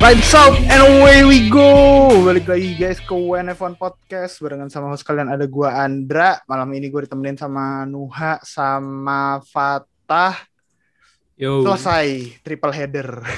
[0.00, 2.08] Lights out and away we go.
[2.24, 6.40] Balik lagi guys ke WNF1 Podcast barengan sama host kalian ada gua Andra.
[6.48, 10.40] Malam ini gue ditemenin sama Nuha sama Fatah.
[11.36, 11.60] Yo.
[11.68, 13.28] Selesai triple header.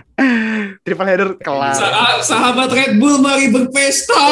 [0.88, 1.76] triple header kelar.
[1.76, 4.16] Sa- sahabat Red Bull mari berpesta.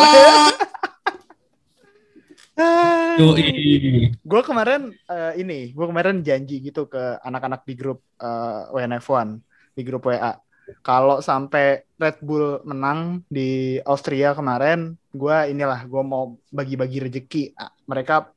[4.18, 9.38] Gue kemarin eh, ini, gue kemarin janji gitu ke anak-anak di grup eh, WNF1
[9.78, 10.34] di grup WA.
[10.80, 17.56] Kalau sampai Red Bull menang di Austria kemarin, gue inilah gue mau bagi-bagi rezeki.
[17.56, 18.28] Ah, Mereka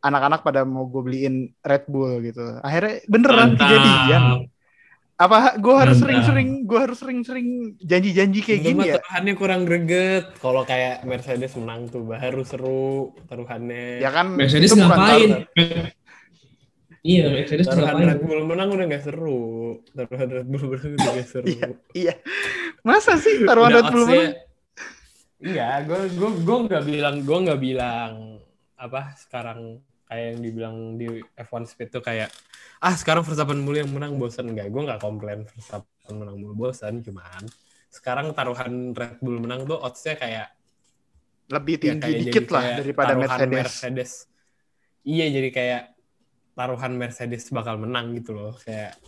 [0.00, 2.58] anak-anak pada mau gue beliin Red Bull gitu.
[2.60, 3.68] Akhirnya beneran Mantap.
[3.68, 4.24] kejadian.
[5.20, 8.96] Apa gue harus sering-sering gue harus sering-sering janji-janji kayak gini ya?
[8.96, 10.32] taruhannya kurang greget.
[10.40, 14.00] Kalau kayak Mercedes menang tuh baru seru taruhannya.
[14.00, 15.30] Ya kan Mercedes bukan ngapain?
[17.00, 18.08] Iya, Mercedes Taruhan ngapain?
[18.12, 19.40] Red Bull menang udah gak seru.
[19.96, 21.46] Taruhan Red Bull menang udah gak seru.
[21.48, 22.14] Iya, iya.
[22.84, 24.32] Masa sih taruhan Red Bull menang?
[25.40, 28.44] Iya, gue gue gue nggak bilang gue nggak bilang
[28.76, 32.28] apa sekarang kayak yang dibilang di F1 Speed tuh kayak
[32.84, 37.00] ah sekarang Verstappen mulu yang menang bosan nggak gue nggak komplain Verstappen menang mulu bosan
[37.00, 37.48] cuman
[37.88, 40.52] sekarang taruhan Red Bull menang tuh oddsnya kayak
[41.48, 44.12] lebih ya tinggi kayak dikit lah daripada taruhan Mercedes.
[45.08, 45.82] Iya jadi kayak
[46.60, 49.00] taruhan Mercedes bakal menang gitu loh kayak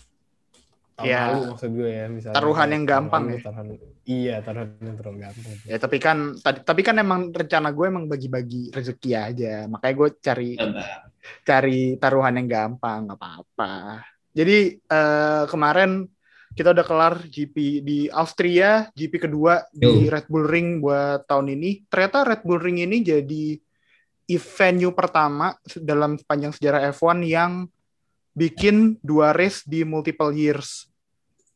[0.94, 1.22] tahun Ya.
[1.26, 3.42] lalu maksud gue ya misalnya Taruhan yang gampang lalu ya.
[3.42, 7.86] taruhan- iya taruhan yang terlalu gampang Ya tapi kan tadi tapi kan emang rencana gue
[7.86, 9.54] emang bagi-bagi rezeki aja.
[9.66, 10.50] Makanya gue cari
[11.42, 13.72] cari taruhan yang gampang nggak apa-apa.
[14.32, 16.04] Jadi eh, kemarin
[16.52, 20.12] kita udah kelar GP di Austria, GP kedua di Yo.
[20.12, 21.88] Red Bull Ring buat tahun ini.
[21.88, 23.56] Ternyata Red Bull Ring ini jadi
[24.38, 27.66] venue pertama dalam sepanjang sejarah F1 yang
[28.32, 30.88] bikin dua race di multiple years.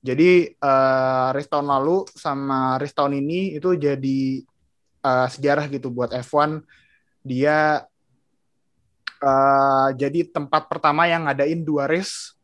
[0.05, 4.21] Jadi eh, race tahun lalu sama race tahun ini itu jadi
[5.03, 6.63] eh, sejarah gitu buat F1.
[7.27, 7.83] Dia
[9.19, 12.37] eh, jadi tempat pertama yang ngadain dua race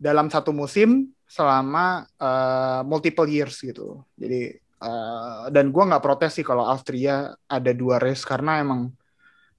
[0.00, 4.02] dalam satu musim selama eh, multiple years gitu.
[4.18, 8.90] Jadi eh, dan gua nggak protes sih kalau Austria ada dua race karena emang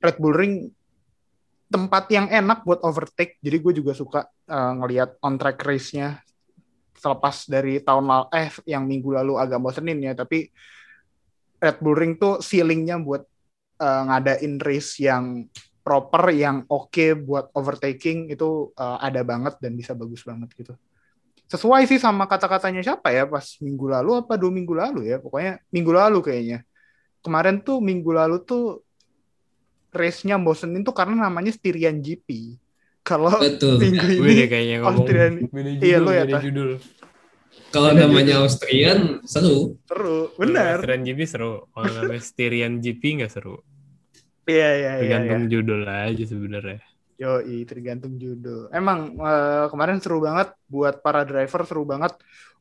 [0.01, 0.55] Red Bull Ring
[1.65, 3.41] tempat yang enak buat overtake.
[3.41, 6.21] Jadi gue juga suka eh, ngelihat on track race-nya
[6.95, 10.47] selepas dari tahun lalu eh yang minggu lalu agak bosenin ya, tapi
[11.59, 13.25] Red Bull Ring tuh ceilingnya buat
[13.81, 15.49] eh, ngadain race yang
[15.85, 20.73] proper, yang oke buat overtaking itu eh, ada banget dan bisa bagus banget gitu.
[21.45, 25.61] Sesuai sih sama kata-katanya siapa ya pas minggu lalu apa dua minggu lalu ya, pokoknya
[25.73, 26.61] minggu lalu kayaknya.
[27.25, 28.84] Kemarin tuh minggu lalu tuh
[29.95, 32.59] race-nya bosenin tuh karena namanya Styrian GP.
[33.05, 33.77] Kalau Betul.
[33.79, 35.33] minggu gue ini deh kayaknya ngomong Austrian.
[35.53, 36.71] beda judul, Iya, lu ya, beda judul.
[37.69, 39.77] Kalau namanya Austrian seru.
[39.85, 40.81] seru, benar.
[40.81, 41.53] Austrian GP seru.
[41.69, 43.61] Kalau namanya Styrian GP nggak seru.
[44.45, 45.01] Iya iya iya.
[45.01, 45.51] Tergantung iya.
[45.51, 46.79] judul aja sebenarnya.
[47.15, 48.67] Yoi, tergantung judul.
[48.75, 52.13] Emang eh, kemarin seru banget buat para driver, seru banget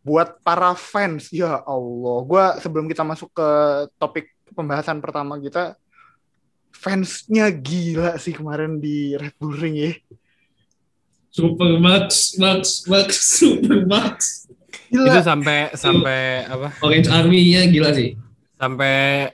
[0.04, 1.32] buat para fans.
[1.32, 3.48] Ya Allah, gua sebelum kita masuk ke
[3.98, 5.74] topik pembahasan pertama kita,
[6.74, 9.92] fansnya gila sih kemarin di Red Bull Ring ya.
[11.34, 14.46] Super Max, Max, Max, Super Max.
[14.86, 15.22] Itu Gila.
[15.26, 16.70] sampai sampai apa?
[16.82, 18.14] Orange Army-nya gila sih.
[18.54, 19.30] Sampai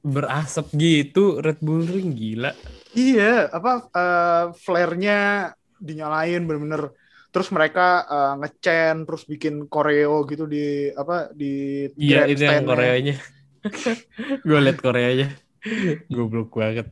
[0.00, 2.56] berasap gitu Red Bull Ring gila.
[2.96, 6.96] Iya, apa eh, flare-nya dinyalain bener-bener.
[7.28, 13.16] Terus mereka eh, nge-chain, terus bikin koreo gitu di apa di Iya itu yang Koreanya.
[14.48, 15.28] gue liat Koreanya.
[16.14, 16.88] Goblok banget.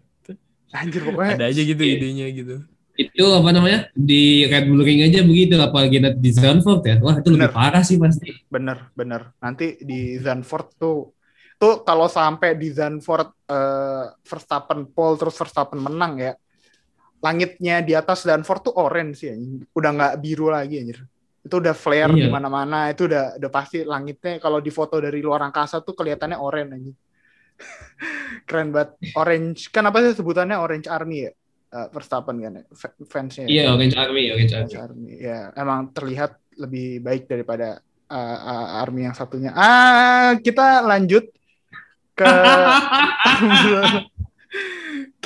[0.69, 1.95] Anjir pokoknya Ada aja gitu Iya.
[1.97, 2.57] idenya gitu.
[2.93, 3.89] Itu apa namanya?
[3.95, 6.97] Di Red Bull Ring aja begitu, apalagi nanti di Zandvoort ya.
[6.99, 7.55] Wah, itu lebih Bener.
[7.55, 8.35] parah sih pasti.
[8.51, 9.33] bener bener.
[9.39, 11.15] Nanti di Zandvoort tuh
[11.57, 16.33] tuh kalau sampai di Zandvoort eh, Verstappen pole terus Verstappen menang ya.
[17.19, 19.35] Langitnya di atas Zandvoort tuh orange ya.
[19.73, 20.99] Udah nggak biru lagi anjir.
[21.41, 22.31] Itu udah flare di Iya.
[22.31, 22.91] mana-mana.
[22.91, 26.97] Itu udah udah pasti langitnya kalau di foto dari luar angkasa tuh kelihatannya orange anjir.
[28.49, 28.95] Keren banget.
[29.19, 31.33] Orange kan apa sih sebutannya Orange Army ya?
[31.69, 33.45] Verstappen kan ya, fa- fansnya.
[33.45, 33.49] ya?
[33.53, 34.73] Iya, Orange Army, Orange Army.
[34.73, 35.13] Orange Army.
[35.21, 39.53] Ya, emang terlihat lebih baik daripada uh, uh, army yang satunya.
[39.53, 41.29] Ah, kita lanjut
[42.17, 42.27] ke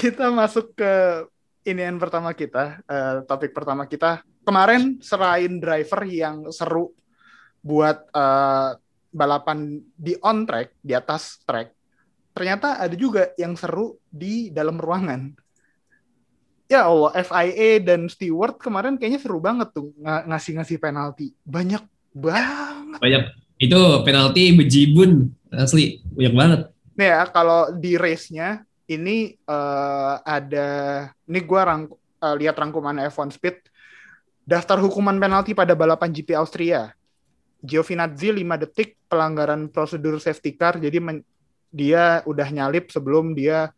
[0.03, 1.25] kita masuk ke
[1.63, 4.21] inian pertama kita, eh, topik pertama kita.
[4.43, 6.91] Kemarin selain driver yang seru
[7.63, 8.71] buat eh,
[9.15, 11.71] balapan di on track, di atas track,
[12.33, 15.33] ternyata ada juga yang seru di dalam ruangan.
[16.69, 21.37] Ya Allah, FIA dan steward kemarin kayaknya seru banget tuh ng- ngasih-ngasih penalti.
[21.45, 21.85] Banyak
[22.17, 23.01] banget.
[23.01, 23.25] Banyak
[23.63, 26.61] Itu penalti bejibun asli banyak banget.
[26.99, 30.69] Nih ya, kalau di race-nya ini eh, ada
[31.31, 33.71] ini gua rang, eh, lihat rangkuman F1 Speed
[34.43, 36.91] daftar hukuman penalti pada balapan GP Austria.
[37.63, 41.23] Giovinazzi 5 detik pelanggaran prosedur safety car jadi men-
[41.73, 43.73] dia udah nyalip sebelum dia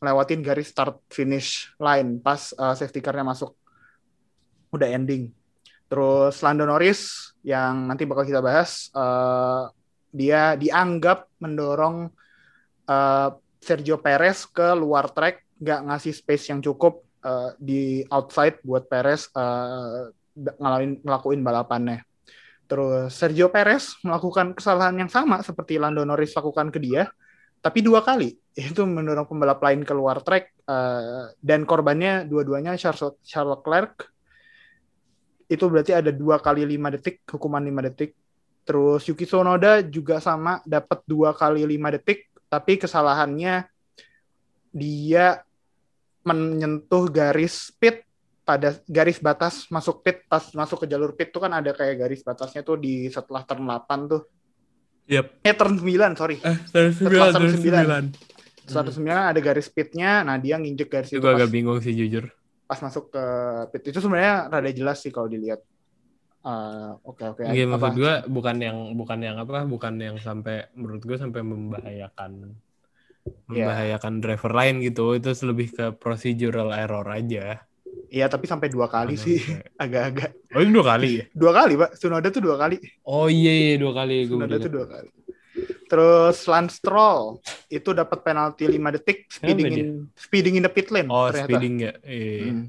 [0.00, 3.52] lewatin garis start finish line pas eh, safety car-nya masuk.
[4.72, 5.34] Udah ending.
[5.90, 9.64] Terus Lando Norris yang nanti bakal kita bahas eh,
[10.14, 12.08] dia dianggap mendorong
[12.88, 13.30] eh,
[13.60, 19.28] Sergio Perez ke luar track, nggak ngasih space yang cukup eh, di outside buat Perez
[19.36, 20.14] eh,
[20.56, 22.00] ngalamin ngelakuin balapannya.
[22.70, 27.10] Terus Sergio Perez melakukan kesalahan yang sama seperti Lando Norris lakukan ke dia,
[27.60, 28.36] tapi dua kali.
[28.56, 34.08] Itu mendorong pembalap lain keluar track eh, dan korbannya dua-duanya Charles, Charles Leclerc.
[35.46, 38.16] Itu berarti ada dua kali lima detik hukuman lima detik.
[38.64, 42.28] Terus Yuki Tsunoda juga sama dapat dua kali lima detik.
[42.50, 43.68] Tapi kesalahannya
[44.74, 45.42] dia
[46.26, 48.04] menyentuh garis pit
[48.44, 52.22] pada garis batas masuk pit pas masuk ke jalur pit tuh kan ada kayak garis
[52.26, 54.22] batasnya tuh di setelah turn 8 tuh
[55.10, 55.26] Yep.
[55.42, 57.58] eh turn 9 sorry Eh, terus Setelah sembilan, terus 109.
[57.58, 58.04] sembilan.
[58.62, 61.90] Setelah turn 9 ada garis pitnya nah dia nginjek garis Itu gue agak bingung sih
[61.92, 62.30] jujur.
[62.62, 63.24] pas masuk ke
[63.68, 65.58] pit itu sebenarnya rada jelas sih kalau dilihat
[66.40, 67.76] Eh, oke oke Iya Apa?
[67.76, 72.54] maksud gue bukan yang bukan yang apa bukan yang sampai menurut gue sampai membahayakan
[73.20, 73.68] Iya.
[73.68, 77.60] membahayakan driver lain gitu itu lebih ke procedural error aja.
[78.10, 81.24] Iya tapi sampai dua kali sih kayak- agak-agak Oh ini dua kali ya?
[81.32, 84.68] dua kali pak Tsunoda tuh dua kali Oh iya iya dua kali gue Tsunoda tuh
[84.68, 85.10] dua kali
[85.86, 91.06] terus Lance Stroll itu dapat penalti 5 detik speeding in speeding in the pit lane
[91.06, 91.46] Oh ternyata.
[91.46, 91.92] speeding ya.
[92.00, 92.42] Iya.
[92.44, 92.64] Hmm.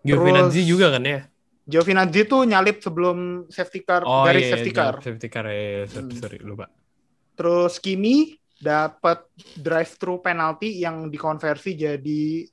[0.00, 1.20] Giovinazzi Terus- juga kan ya?
[1.64, 5.62] Giovinazzi tuh nyalip sebelum safety car Oh garis iya, safety iya, car Safety car ya,
[5.86, 6.18] sorry, Hmm.
[6.18, 6.66] sorry lupa.
[7.32, 9.26] terus Kimi dapat
[9.56, 12.46] drive thru penalti yang dikonversi jadi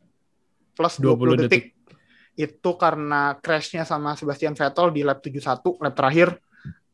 [0.71, 1.63] plus 20, 20 detik.
[2.39, 6.39] Itu karena crashnya sama Sebastian Vettel di lap 71, lap terakhir.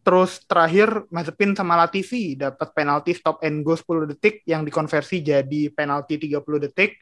[0.02, 5.70] Terus terakhir Mazepin sama Latifi dapat penalti stop and go 10 detik yang dikonversi jadi
[5.70, 6.98] penalti 30 detik.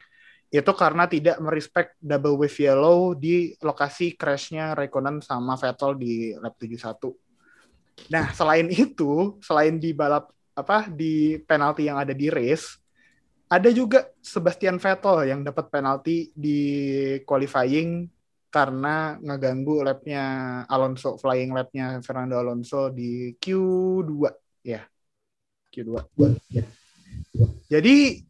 [0.52, 6.60] Itu karena tidak merespek double wave yellow di lokasi crashnya Raikkonen sama Vettel di lap
[6.60, 7.16] 71.
[8.12, 12.76] Nah, selain itu, selain di balap apa di penalti yang ada di race,
[13.48, 16.60] ada juga Sebastian Vettel yang dapat penalti di
[17.24, 18.04] qualifying
[18.54, 20.22] karena ngeganggu lapnya
[20.70, 24.30] Alonso, flying lapnya Fernando Alonso di Q2
[24.62, 24.86] ya.
[25.74, 25.90] Q2.
[26.54, 26.62] Ya.
[27.66, 28.22] Jadi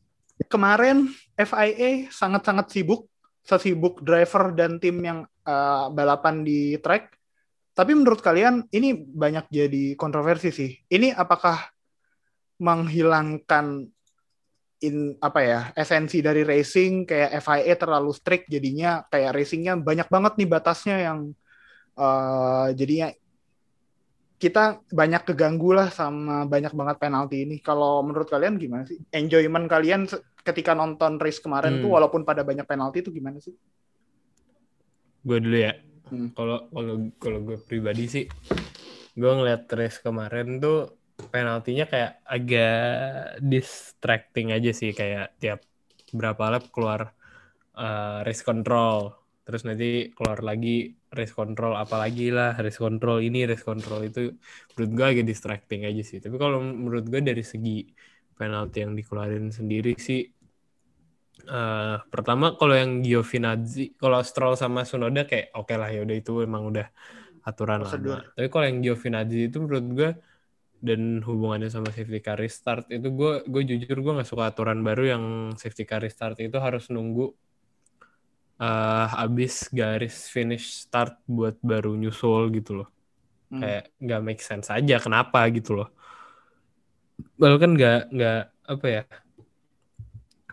[0.48, 3.12] kemarin FIA sangat-sangat sibuk,
[3.44, 7.12] sesibuk driver dan tim yang eh, balapan di track.
[7.76, 10.72] Tapi menurut kalian ini banyak jadi kontroversi sih.
[10.88, 11.68] Ini apakah
[12.64, 13.92] menghilangkan
[14.86, 20.32] in apa ya esensi dari racing kayak FIA terlalu strict jadinya kayak racingnya banyak banget
[20.38, 21.18] nih batasnya yang
[21.96, 23.08] eh, jadinya
[24.34, 27.56] kita banyak keganggu lah sama banyak banget penalti ini.
[27.64, 29.00] Kalau menurut kalian gimana sih?
[29.14, 30.04] Enjoyment kalian
[30.44, 31.82] ketika nonton race kemarin Hmm.
[31.88, 33.56] tuh walaupun pada banyak penalti itu gimana sih?
[35.24, 35.72] Gue dulu ya.
[36.12, 36.28] Hmm.
[36.36, 38.24] Kalau kalau kalau gue pribadi sih,
[39.16, 42.78] gue ngeliat race kemarin tuh penaltinya kayak agak
[43.42, 45.62] distracting aja sih kayak tiap
[46.14, 47.14] berapa lap keluar
[47.78, 49.14] uh, race control.
[49.44, 54.34] Terus nanti keluar lagi race control apalagi lah race control ini race control itu.
[54.74, 56.18] Menurut gue agak distracting aja sih.
[56.18, 57.86] Tapi kalau menurut gue dari segi
[58.34, 60.26] penalti yang dikeluarin sendiri sih
[61.44, 66.32] eh pertama kalau yang Giovinazzi kalau Stroll sama Sunoda kayak oke lah ya udah itu
[66.40, 66.86] emang udah
[67.44, 68.22] aturan Prosedur.
[68.22, 70.10] lama tapi kalau yang Giovinazzi itu menurut gue
[70.88, 75.02] dan hubungannya sama safety car restart itu gue gue jujur gue nggak suka aturan baru
[75.14, 75.24] yang
[75.62, 77.24] safety car restart itu harus nunggu
[78.62, 82.88] eh abis garis finish start buat baru nyusul gitu loh
[83.50, 83.60] Hmm.
[83.60, 85.88] kayak nggak make sense aja kenapa gitu loh
[87.40, 88.38] bahkan nggak nggak
[88.72, 89.02] apa ya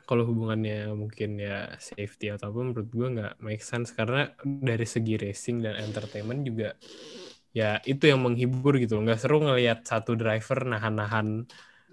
[0.10, 5.64] kalau hubungannya mungkin ya safety ataupun menurut gue nggak make sense karena dari segi racing
[5.64, 6.76] dan entertainment juga
[7.52, 11.44] ya itu yang menghibur gitu nggak seru ngelihat satu driver nahan-nahan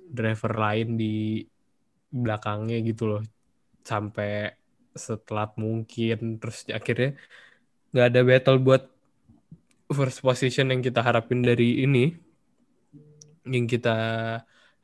[0.08, 1.44] driver lain di
[2.08, 3.22] belakangnya gitu loh.
[3.84, 4.56] Sampai
[4.96, 7.14] setelat mungkin terus akhirnya
[7.92, 8.82] nggak ada battle buat
[9.88, 12.12] first position yang kita harapin dari ini.
[13.48, 13.98] Yang kita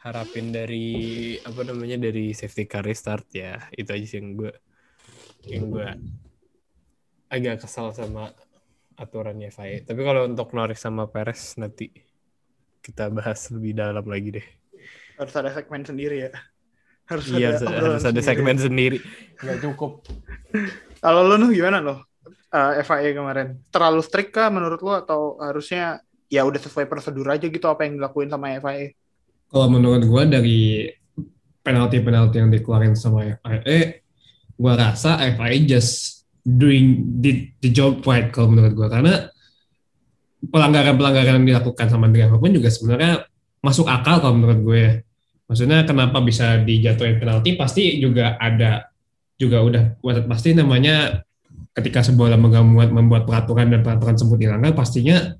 [0.04, 3.28] harapin dari apa namanya dari safety car restart.
[3.32, 4.52] Ya itu aja sih yang gue
[5.48, 5.88] yang gue
[7.28, 8.32] agak kesal sama
[8.94, 11.90] aturannya FIA tapi kalau untuk Norris sama Perez nanti
[12.84, 14.46] kita bahas lebih dalam lagi deh.
[15.16, 16.30] Harus ada segmen sendiri ya.
[17.08, 18.24] Harus Iya, ada, harus, harus ada sendiri.
[18.28, 18.98] segmen sendiri.
[19.40, 19.92] Nggak cukup.
[21.00, 22.04] Kalau lo nuh gimana lo?
[22.54, 27.44] Eh, FIA kemarin terlalu strict kah menurut lo atau harusnya ya udah sesuai prosedur aja
[27.48, 28.92] gitu apa yang dilakuin sama FIA?
[29.48, 30.88] Kalau menurut gua dari
[31.60, 34.00] penalti-penalti yang dikeluarin sama FIA,
[34.56, 39.32] gua rasa FIA just doing the, the job right kalau menurut gua karena
[40.48, 43.24] pelanggaran-pelanggaran yang dilakukan sama driver pun juga sebenarnya
[43.64, 44.84] masuk akal kalau menurut gue.
[45.48, 48.88] Maksudnya kenapa bisa dijatuhin penalti pasti juga ada
[49.36, 49.84] juga udah
[50.28, 51.24] pasti namanya
[51.74, 55.34] ketika sebuah lembaga membuat, membuat peraturan dan peraturan tersebut dilanggar pastinya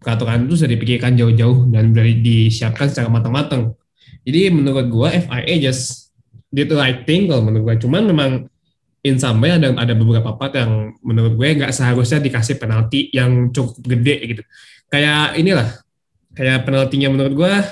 [0.00, 3.76] peraturan itu sudah dipikirkan jauh-jauh dan sudah disiapkan secara matang-matang.
[4.24, 6.10] Jadi menurut gua FIA just
[6.50, 7.76] did the right thing kalau menurut gua.
[7.78, 8.30] Cuman memang
[9.04, 13.52] in some way ada ada beberapa part yang menurut gue nggak seharusnya dikasih penalti yang
[13.52, 14.42] cukup gede gitu.
[14.88, 15.68] Kayak inilah
[16.34, 17.62] kayak penaltinya menurut gua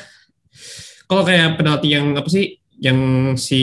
[1.10, 2.98] kalau kayak penalti yang apa sih yang
[3.34, 3.60] si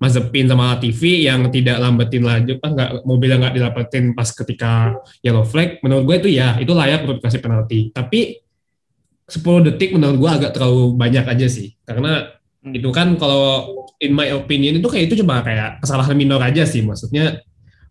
[0.00, 5.44] Mazepin sama Latifi yang tidak lambatin laju kan nggak mobilnya nggak dilapatin pas ketika yellow
[5.44, 8.40] flag menurut gue itu ya itu layak untuk kasih penalti tapi
[9.28, 12.76] 10 detik menurut gue agak terlalu banyak aja sih karena Hmm.
[12.76, 16.80] itu kan kalau in my opinion itu kayak itu cuma kayak kesalahan minor aja sih.
[16.80, 17.44] Maksudnya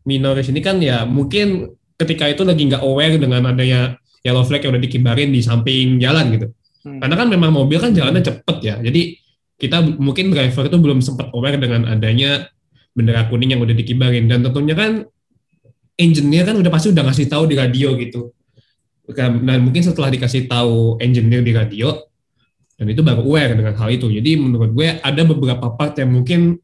[0.03, 4.65] minor di sini kan ya mungkin ketika itu lagi nggak aware dengan adanya yellow flag
[4.65, 6.47] yang udah dikibarin di samping jalan gitu.
[6.79, 7.03] Hmm.
[7.03, 8.75] karena kan memang mobil kan jalannya cepet ya.
[8.79, 9.19] Jadi
[9.59, 12.47] kita mungkin driver itu belum sempat aware dengan adanya
[12.95, 14.31] bendera kuning yang udah dikibarin.
[14.31, 15.03] Dan tentunya kan
[15.99, 18.31] engineer kan udah pasti udah ngasih tahu di radio gitu.
[19.11, 22.08] Dan mungkin setelah dikasih tahu engineer di radio
[22.79, 24.07] dan itu baru aware dengan hal itu.
[24.07, 26.55] Jadi menurut gue ada beberapa part yang mungkin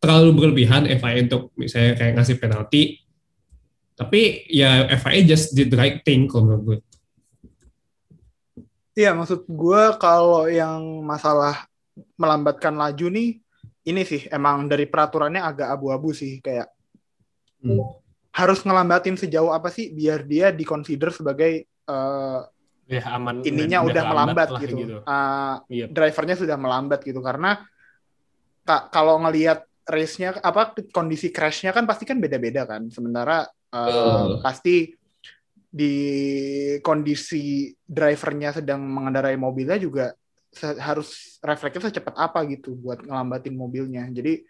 [0.00, 2.82] terlalu berlebihan FIA untuk misalnya kayak ngasih penalti.
[3.92, 6.78] Tapi ya FIA just did the right thing kalau menurut gue.
[8.96, 11.68] Iya, maksud gue kalau yang masalah
[12.16, 13.38] melambatkan laju nih,
[13.84, 16.72] ini sih emang dari peraturannya agak abu-abu sih, kayak
[17.58, 17.74] Hmm.
[18.30, 22.40] harus ngelambatin sejauh apa sih biar dia dikonsider sebagai eh,
[22.88, 23.44] Ya aman.
[23.44, 24.96] ininya udah, melambat lah gitu, gitu.
[25.04, 25.86] Eh, Iya.
[25.92, 27.60] drivernya sudah melambat gitu karena
[28.64, 34.40] ka- kalau ngelihat race-nya apa kondisi crash-nya kan pasti kan beda-beda kan, sementara eh, Betul.
[34.40, 34.76] pasti
[35.68, 35.94] di
[36.80, 40.16] kondisi drivernya sedang mengendarai mobilnya juga
[40.80, 44.08] harus refleksnya secepat apa gitu buat ngelambatin mobilnya.
[44.08, 44.40] Jadi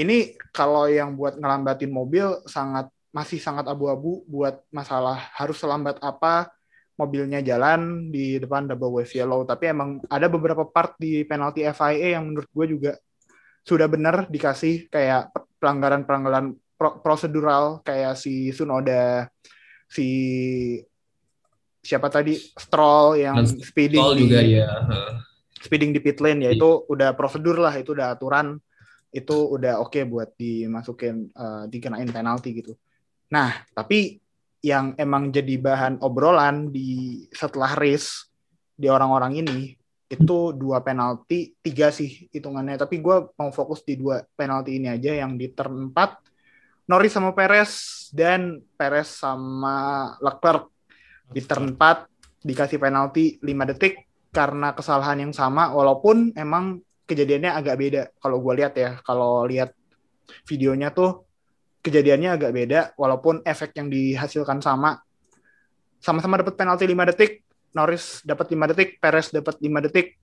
[0.00, 6.55] ini kalau yang buat ngelambatin mobil sangat masih sangat abu-abu buat masalah harus selambat apa
[6.96, 9.44] mobilnya jalan di depan double wave yellow.
[9.44, 12.92] Tapi emang ada beberapa part di penalti FIA yang menurut gue juga
[13.66, 19.26] sudah benar dikasih kayak pelanggaran-pelanggaran pro- prosedural kayak si Sunoda
[19.90, 20.06] si
[21.82, 24.70] siapa tadi Stroll yang Dan speeding di juga ya
[25.62, 28.58] speeding di pit lane ya itu udah prosedur lah itu udah aturan
[29.10, 32.76] itu udah oke buat dimasukin eh, dikenain penalti gitu.
[33.32, 34.18] Nah tapi
[34.64, 38.28] yang emang jadi bahan obrolan di setelah race
[38.76, 42.78] di orang-orang ini itu dua penalti tiga sih hitungannya.
[42.78, 47.34] Tapi gue mau fokus di dua penalti ini aja yang di turn 4 Norris sama
[47.34, 50.70] Perez dan Perez sama Leclerc.
[51.26, 56.78] Di turn 4 dikasih penalti 5 detik karena kesalahan yang sama walaupun emang
[57.10, 58.02] kejadiannya agak beda.
[58.22, 59.74] Kalau gue lihat ya kalau lihat
[60.46, 61.25] videonya tuh
[61.86, 64.98] kejadiannya agak beda walaupun efek yang dihasilkan sama.
[66.02, 70.18] Sama-sama dapat penalti 5 detik Norris dapat 5 detik Perez dapat 5 detik.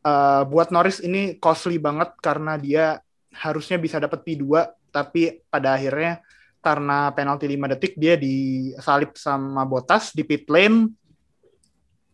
[0.00, 3.02] Eh, buat Norris ini costly banget karena dia
[3.34, 6.22] harusnya bisa dapat P2 tapi pada akhirnya
[6.60, 10.92] karena penalti 5 detik dia disalip sama Bottas di pit lane.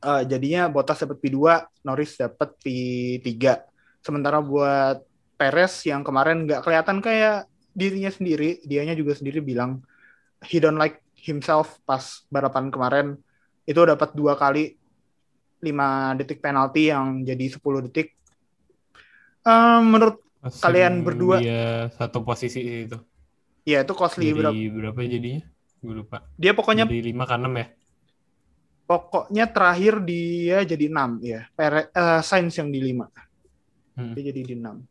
[0.01, 3.61] Eh, jadinya Bottas dapat P2 Norris dapat P3
[4.07, 5.03] sementara buat
[5.37, 7.45] Perez yang kemarin nggak kelihatan kayak
[7.77, 9.85] dirinya sendiri dianya juga sendiri bilang
[10.43, 13.07] he don't like himself pas balapan kemarin
[13.63, 14.81] itu dapat dua kali
[15.59, 15.69] 5
[16.17, 18.17] detik penalti yang jadi 10 detik
[19.43, 22.99] Eh, menurut Pas Kalian berdua- Dia satu posisi itu.
[23.63, 24.63] ya itu costly Jadi berapa
[24.95, 25.43] berapa jadinya?
[25.79, 26.23] Gue lupa.
[26.35, 27.67] dia pokoknya Jadi 5 ke 6 ya?
[28.87, 33.07] pokoknya terakhir dia jadi 6 ya Pere, eh, Sainz yang di 5
[33.95, 34.13] Hmm.
[34.13, 34.83] dia jadi di 6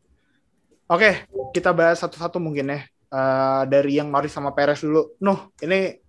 [0.90, 1.12] oke
[1.56, 2.80] kita bahas satu-satu mungkin ya.
[3.16, 5.16] Eh, dari yang Norris sama Perez dulu.
[5.24, 6.04] Nuh ini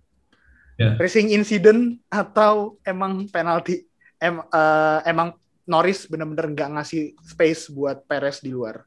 [0.77, 0.93] Ya.
[1.01, 3.89] racing incident atau emang penalti?
[4.21, 5.33] Em, eh, emang
[5.65, 8.85] Norris bener-bener nggak ngasih space buat Perez di luar?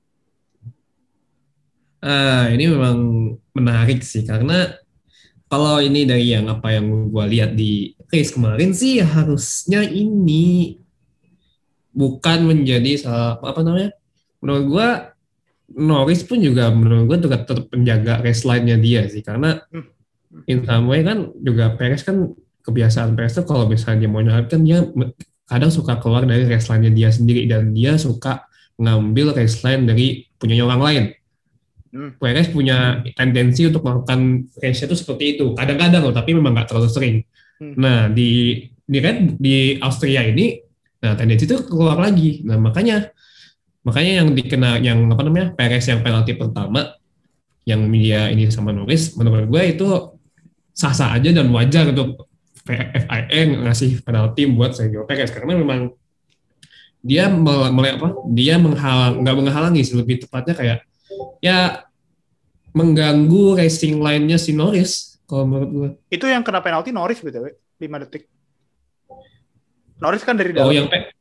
[1.99, 2.99] Ah, ini memang
[3.53, 4.73] menarik sih karena
[5.51, 10.79] kalau ini dari yang apa yang gua lihat di race kemarin sih harusnya ini
[11.91, 13.93] bukan menjadi salah apa namanya?
[14.39, 14.89] Menurut gua
[15.71, 19.63] Norris pun juga menurut gua juga tetap menjaga race line-nya dia sih karena
[20.31, 20.47] Hmm.
[20.47, 22.31] in some way kan juga Perez kan
[22.63, 24.87] kebiasaan Perez tuh kalau misalnya dia mau nyalip kan dia
[25.51, 28.47] kadang suka keluar dari race line-nya dia sendiri dan dia suka
[28.79, 31.05] ngambil race line dari punya orang lain.
[31.91, 32.15] Hmm.
[32.23, 35.59] Perez punya tendensi untuk melakukan race itu seperti itu.
[35.59, 37.17] Kadang-kadang loh, tapi memang nggak terlalu sering.
[37.59, 37.75] Hmm.
[37.75, 40.63] Nah di di Red di Austria ini,
[41.03, 42.47] nah tendensi itu keluar lagi.
[42.47, 43.11] Nah makanya
[43.81, 46.93] makanya yang dikena yang apa namanya Perez yang penalti pertama
[47.65, 49.87] yang dia ini sama Norris, menurut gue itu
[50.73, 52.27] sah-sah aja dan wajar untuk
[52.65, 55.93] FIA ngasih penalti buat Sergio Perez karena memang
[57.01, 60.79] dia mele- apa dia menghalang nggak menghalangi sih lebih tepatnya kayak
[61.41, 61.85] ya
[62.71, 65.89] mengganggu racing line-nya si Norris kalau menurut gue.
[66.13, 68.29] Itu yang kena penalti Norris btw 5 detik.
[70.01, 70.73] Norris kan dari Oh dalam.
[70.75, 71.13] yang Pe-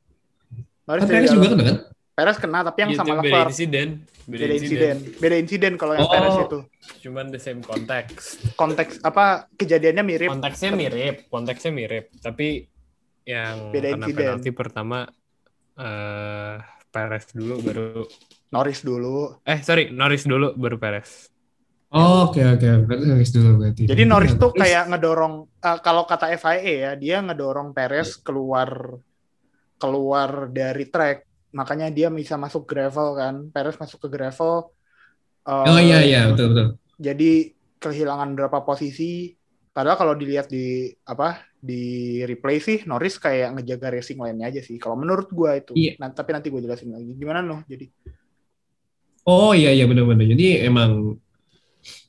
[0.86, 1.38] Norris kan dari Perez dalam.
[1.40, 1.78] juga kena kan?
[2.20, 3.90] Perez kena tapi yang Itu sama beda Leclerc insiden.
[4.26, 4.96] beda insiden.
[5.16, 6.12] Beda insiden kalau yang Oh.
[6.12, 6.60] Perez itu.
[7.02, 8.44] Cuman the same konteks.
[8.54, 10.30] Konteks apa kejadiannya mirip.
[10.30, 12.68] Konteksnya mirip, konteksnya mirip, tapi
[13.24, 14.20] yang Beda kena insiden.
[14.20, 15.08] penalti pertama
[15.76, 17.88] eh Perez dulu baru
[18.50, 19.38] Norris dulu.
[19.44, 21.30] eh sorry Norris dulu baru Perez.
[21.90, 23.82] Oh, oke oke berarti Norris dulu berarti.
[23.86, 28.98] Jadi Norris tuh kayak ngedorong eh, kalau kata FIA ya, dia ngedorong Perez keluar
[29.76, 31.29] keluar dari track.
[31.54, 33.36] Makanya dia bisa masuk gravel kan.
[33.50, 34.70] Perez masuk ke gravel.
[35.48, 36.68] eh, Oh iya iya betul betul.
[37.00, 39.34] Jadi kehilangan berapa posisi.
[39.70, 44.76] Padahal kalau dilihat di apa di replay sih Norris kayak ngejaga racing lainnya aja sih.
[44.82, 45.72] Kalau menurut gua itu.
[45.78, 45.96] Iya.
[46.02, 47.16] Nah, tapi nanti gue jelasin lagi.
[47.16, 47.62] Gimana noh?
[47.70, 47.86] Jadi
[49.30, 50.26] Oh iya iya benar-benar.
[50.26, 51.16] Jadi emang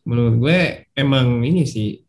[0.08, 0.58] menurut gue
[0.96, 2.00] emang ini sih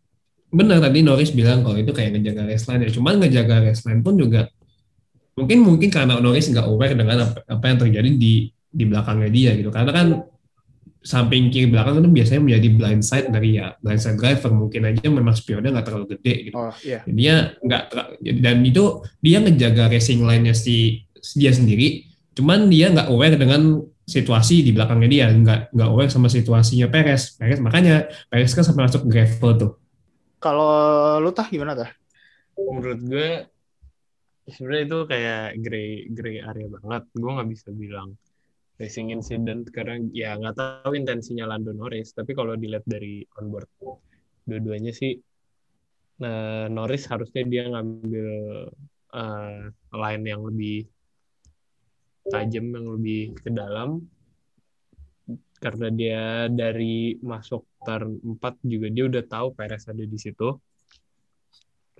[0.51, 2.91] benar tadi Norris bilang kalau itu kayak ngejaga race line ya.
[2.95, 4.47] Cuman ngejaga race line pun juga
[5.37, 9.51] mungkin mungkin karena Norris nggak aware dengan apa, apa yang terjadi di di belakangnya dia
[9.55, 9.71] gitu.
[9.71, 10.07] Karena kan
[11.01, 15.09] samping kiri belakang itu biasanya menjadi blind side dari ya blind side driver mungkin aja
[15.09, 16.55] memang spionnya nggak terlalu gede gitu.
[16.55, 17.01] oh iya.
[17.09, 17.83] dia nggak
[18.37, 21.01] dan itu dia ngejaga racing line-nya si
[21.33, 22.05] dia sendiri
[22.37, 27.33] cuman dia nggak aware dengan situasi di belakangnya dia nggak nggak aware sama situasinya Perez
[27.33, 29.71] Perez makanya Perez kan sampai masuk gravel tuh
[30.41, 31.93] Kalau lu tah gimana tah?
[32.57, 33.29] Menurut gue
[34.53, 37.03] sebenarnya itu kayak gray gray area banget.
[37.15, 38.15] Gue nggak bisa bilang
[38.77, 42.13] racing incident karena ya nggak tahu intensinya Lando Norris.
[42.13, 43.69] Tapi kalau dilihat dari onboard
[44.45, 45.17] dua-duanya sih
[46.21, 48.29] nah, Norris harusnya dia ngambil
[49.13, 49.61] eh,
[49.93, 50.89] line yang lebih
[52.29, 54.05] tajam yang lebih ke dalam
[55.61, 60.57] karena dia dari masuk turn 4 juga dia udah tahu Perez ada di situ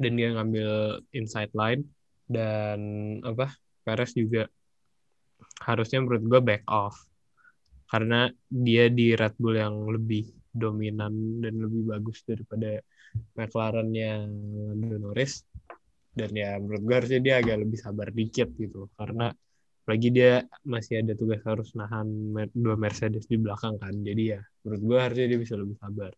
[0.01, 1.85] dan dia ngambil inside line
[2.31, 2.79] dan
[3.27, 3.51] apa
[3.83, 4.47] Perez juga
[5.67, 6.95] harusnya menurut gue back off.
[7.91, 12.79] Karena dia di Red Bull yang lebih dominan dan lebih bagus daripada
[13.35, 14.23] McLaren-nya
[14.71, 15.43] Lando Norris.
[16.11, 18.87] Dan ya menurut gue harusnya dia agak lebih sabar dikit gitu.
[18.95, 19.27] Karena
[19.81, 22.07] lagi dia masih ada tugas harus nahan
[22.55, 23.91] dua Mercedes di belakang kan.
[23.91, 26.11] Jadi ya menurut gue harusnya dia bisa lebih sabar.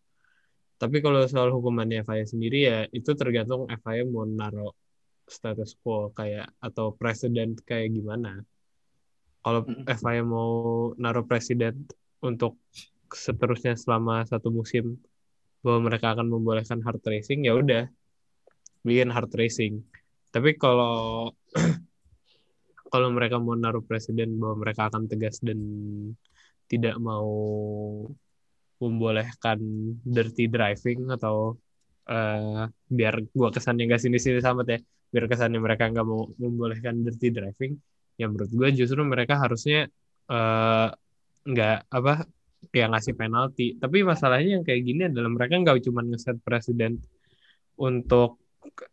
[0.78, 4.74] Tapi kalau soal hukumannya FIA sendiri ya itu tergantung FIA mau naruh
[5.24, 8.44] status quo kayak atau presiden kayak gimana
[9.44, 9.84] kalau Mm.
[9.84, 11.84] FIA mau naruh presiden
[12.24, 12.56] untuk
[13.12, 14.96] seterusnya selama satu musim
[15.60, 17.88] bahwa mereka akan membolehkan hard racing ya udah
[18.84, 19.84] bikin hard racing
[20.32, 21.30] tapi kalau
[22.92, 25.60] kalau mereka mau naruh presiden bahwa mereka akan tegas dan
[26.68, 27.28] tidak mau
[28.80, 29.60] membolehkan
[30.02, 31.56] dirty driving atau
[32.08, 34.80] eh, biar gua kesannya nggak sini-sini sama ya
[35.14, 37.72] biar kesannya mereka nggak mau membolehkan dirty driving
[38.20, 39.78] ya menurut gua justru mereka harusnya
[40.32, 40.86] eh,
[41.50, 42.12] nggak apa
[42.72, 43.64] kayak ngasih penalti.
[43.82, 46.92] Tapi masalahnya yang kayak gini adalah mereka nggak cuma ngeset presiden
[47.78, 48.38] untuk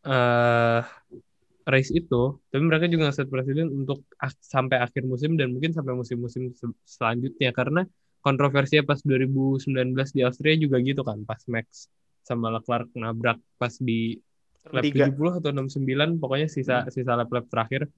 [0.08, 0.82] eh
[1.74, 5.94] race itu, tapi mereka juga ngeset presiden untuk ak- sampai akhir musim dan mungkin sampai
[5.94, 7.50] musim-musim se- selanjutnya.
[7.54, 7.82] Karena
[8.26, 11.88] kontroversinya pas 2019 di Austria juga gitu kan, pas Max
[12.26, 14.18] sama Leclerc nabrak pas di
[14.70, 15.10] lap Tiga.
[15.10, 17.90] 70 atau 69 pokoknya sisa sisa lap-lap terakhir.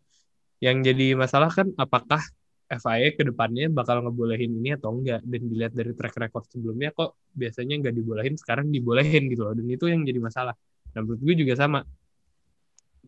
[0.64, 2.24] Yang jadi masalah kan apakah
[2.72, 7.20] FIA ke depannya bakal ngebolehin ini atau enggak dan dilihat dari track record sebelumnya kok
[7.36, 10.56] biasanya nggak dibolehin sekarang dibolehin gitu loh dan itu yang jadi masalah.
[10.96, 11.84] Nah menurut gue juga sama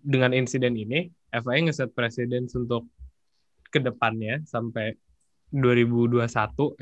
[0.06, 2.91] dengan insiden ini FIA ngeset presiden untuk
[3.72, 4.94] ke depannya sampai
[5.56, 6.28] 2021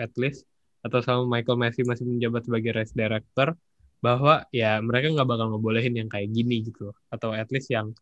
[0.02, 0.44] at least
[0.84, 3.56] atau sama Michael Messi masih menjabat sebagai race director
[4.04, 7.96] bahwa ya mereka nggak bakal ngebolehin yang kayak gini gitu atau at least yang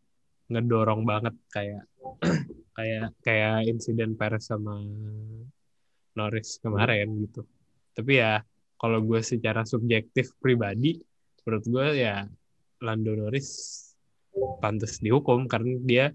[0.50, 1.86] ngedorong banget kayak
[2.76, 4.82] kayak kayak insiden Perez sama
[6.18, 7.46] Norris kemarin gitu.
[7.94, 8.42] Tapi ya
[8.74, 10.98] kalau gue secara subjektif pribadi,
[11.46, 12.26] menurut gue ya
[12.82, 13.48] Lando Norris
[14.58, 16.06] pantas dihukum karena dia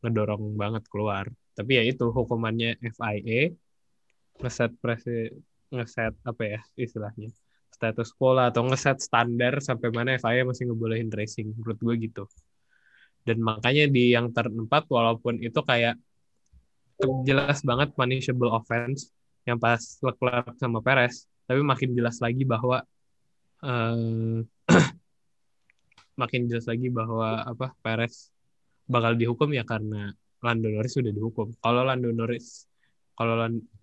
[0.00, 1.28] ngedorong banget keluar.
[1.52, 3.52] Tapi ya itu hukumannya FIA
[4.40, 5.30] ngeset presi
[5.68, 7.30] ngeset apa ya istilahnya
[7.84, 12.24] status quo lah, atau ngeset standar sampai mana FIA masih ngebolehin racing menurut gue gitu.
[13.24, 16.00] Dan makanya di yang terempat walaupun itu kayak
[17.28, 19.12] jelas banget punishable offense
[19.44, 22.80] yang pas Leclerc sama Perez, tapi makin jelas lagi bahwa
[23.60, 24.40] uh,
[26.20, 28.32] makin jelas lagi bahwa apa Perez
[28.88, 30.12] bakal dihukum ya karena
[30.44, 31.52] Lando Norris sudah dihukum.
[31.60, 32.68] Kalau Lando Norris
[33.14, 33.34] kalau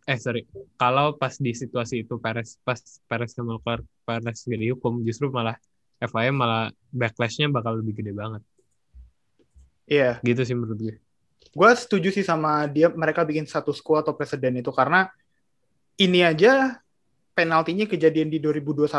[0.08, 0.44] eh sorry
[0.76, 5.56] kalau pas di situasi itu Perez pas Perez sama Leclerc Perez gak dihukum justru malah
[6.02, 8.42] FIA malah backlashnya bakal lebih gede banget.
[9.86, 10.18] Iya.
[10.18, 10.26] Yeah.
[10.26, 10.96] Gitu sih menurut gue.
[11.54, 15.14] Gue setuju sih sama dia mereka bikin satu quo atau presiden itu karena
[16.02, 16.82] ini aja
[17.38, 18.90] penaltinya kejadian di 2021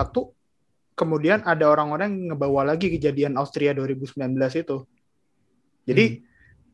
[0.95, 4.18] kemudian ada orang-orang yang ngebawa lagi kejadian Austria 2019
[4.61, 4.77] itu
[5.88, 6.32] jadi hmm.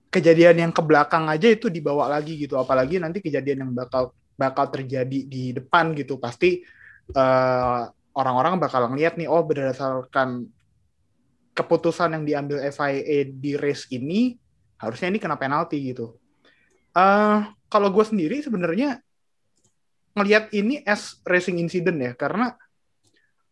[0.09, 2.57] Kejadian yang ke belakang aja itu dibawa lagi gitu.
[2.57, 6.17] Apalagi nanti kejadian yang bakal bakal terjadi di depan gitu.
[6.17, 6.61] Pasti
[7.13, 7.83] eh,
[8.19, 10.49] orang-orang bakal ngeliat nih oh berdasarkan
[11.55, 14.39] keputusan yang diambil FIA di race ini
[14.79, 16.15] harusnya ini kena penalti gitu.
[16.95, 19.03] Uh, kalau gue sendiri sebenarnya
[20.15, 22.13] ngelihat ini as racing incident ya.
[22.15, 22.55] Karena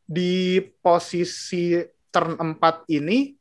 [0.06, 1.78] di posisi
[2.10, 3.35] turn 4 ini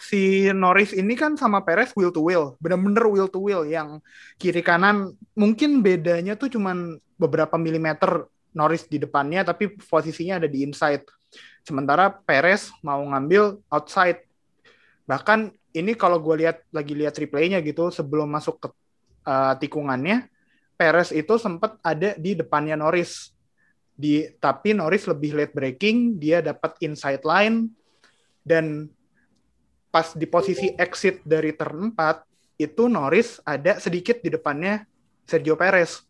[0.00, 4.00] si Norris ini kan sama Perez wheel to wheel, bener-bener wheel to wheel yang
[4.40, 8.24] kiri kanan mungkin bedanya tuh cuman beberapa milimeter
[8.56, 11.04] Norris di depannya tapi posisinya ada di inside.
[11.60, 14.24] Sementara Perez mau ngambil outside.
[15.04, 18.68] Bahkan ini kalau gue lihat lagi lihat replaynya gitu sebelum masuk ke
[19.28, 20.26] uh, tikungannya
[20.80, 23.36] Perez itu sempat ada di depannya Norris.
[23.92, 27.68] Di tapi Norris lebih late braking, dia dapat inside line
[28.40, 28.88] dan
[29.90, 34.86] pas di posisi exit dari turn 4 itu Norris ada sedikit di depannya
[35.26, 36.06] Sergio Perez.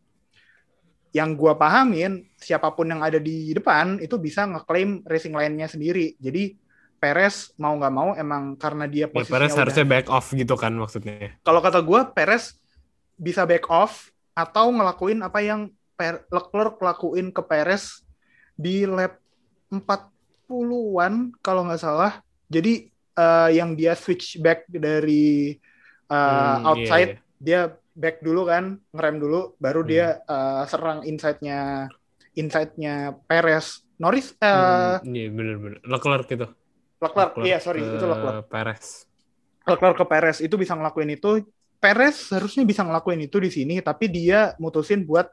[1.10, 6.14] Yang gua pahamin siapa pun yang ada di depan itu bisa ngeklaim racing line-nya sendiri.
[6.22, 6.54] Jadi
[7.00, 10.26] Perez mau nggak mau emang karena dia ya, posisinya ya, Perez udah, harusnya back off
[10.36, 11.34] gitu kan maksudnya.
[11.40, 12.60] Kalau kata gue Perez
[13.16, 18.04] bisa back off atau ngelakuin apa yang per, Leclerc lakuin ke Perez
[18.52, 19.16] di lap
[19.72, 22.20] 40-an kalau nggak salah.
[22.52, 22.89] Jadi
[23.20, 25.60] uh, yang dia switch back dari
[26.08, 27.36] uh, hmm, outside, yeah, yeah.
[27.44, 27.60] dia
[27.92, 29.90] back dulu kan, ngerem dulu, baru hmm.
[29.92, 31.90] dia uh, serang inside-nya
[32.32, 33.84] inside-nya Perez.
[34.00, 36.48] Norris uh, hmm, iya bener-bener Leclerc gitu.
[37.04, 38.48] Leclerc, Leclerc iya sorry itu Leclerc.
[38.48, 39.04] Perez.
[39.68, 41.44] Leclerc ke Perez itu bisa ngelakuin itu
[41.80, 45.32] Perez harusnya bisa ngelakuin itu di sini, tapi dia mutusin buat,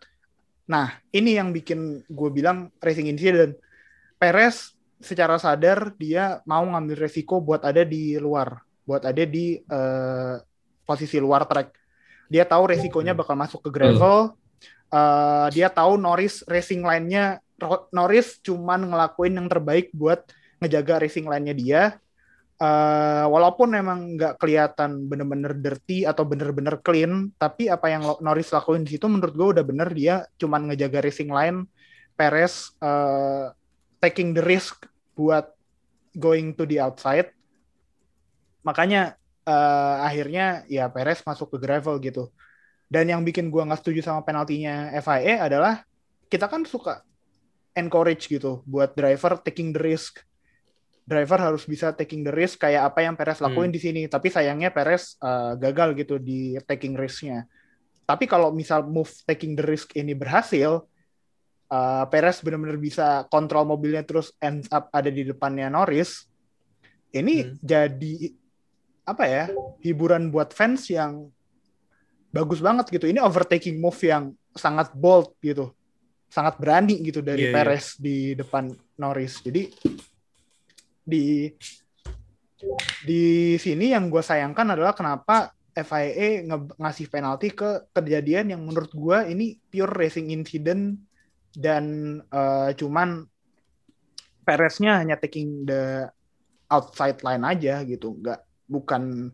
[0.63, 3.55] nah ini yang bikin gue bilang racing incident.
[4.15, 10.41] Perez secara sadar dia mau ngambil resiko buat ada di luar, buat ada di uh,
[10.85, 11.73] posisi luar track.
[12.27, 14.35] Dia tahu resikonya bakal masuk ke gravel.
[14.87, 17.43] Uh, dia tahu Norris racing line-nya
[17.91, 20.23] Norris cuman ngelakuin yang terbaik buat
[20.63, 21.81] ngejaga racing line-nya dia
[22.61, 28.85] uh, walaupun emang nggak kelihatan bener-bener dirty atau bener-bener clean, tapi apa yang Norris lakuin
[28.85, 31.65] di situ menurut gue udah bener dia cuman ngejaga racing line,
[32.17, 33.53] Perez uh,
[33.99, 34.85] taking the risk
[35.17, 35.49] buat
[36.13, 37.33] going to the outside,
[38.65, 42.29] makanya uh, akhirnya ya Perez masuk ke gravel gitu.
[42.87, 45.83] Dan yang bikin gue nggak setuju sama penaltinya FIA adalah
[46.31, 47.03] kita kan suka
[47.75, 50.23] encourage gitu buat driver taking the risk
[51.07, 53.75] driver harus bisa taking the risk kayak apa yang Perez lakuin hmm.
[53.75, 54.01] di sini.
[54.11, 57.47] Tapi sayangnya Perez uh, gagal gitu di taking risknya.
[58.03, 60.83] Tapi kalau misal move taking the risk ini berhasil,
[61.71, 66.27] uh, Perez benar-benar bisa kontrol mobilnya terus end up ada di depannya Norris.
[67.11, 67.53] Ini hmm.
[67.63, 68.15] jadi
[69.07, 69.45] apa ya
[69.79, 71.31] hiburan buat fans yang
[72.31, 73.07] bagus banget gitu.
[73.07, 75.71] Ini overtaking move yang sangat bold gitu,
[76.27, 77.55] sangat berani gitu dari yeah, iya.
[77.55, 77.99] Perez yeah.
[78.03, 78.63] di depan
[78.99, 79.39] Norris.
[79.39, 79.71] Jadi
[81.07, 81.47] di
[83.05, 86.41] di sini yang gue sayangkan adalah kenapa FIA
[86.81, 90.97] ngasih penalti ke kejadian yang menurut gue ini pure racing incident
[91.57, 91.83] dan
[92.29, 93.25] uh, cuman
[94.47, 96.07] Pereznya hanya taking the
[96.71, 99.27] outside line aja gitu, nggak bukan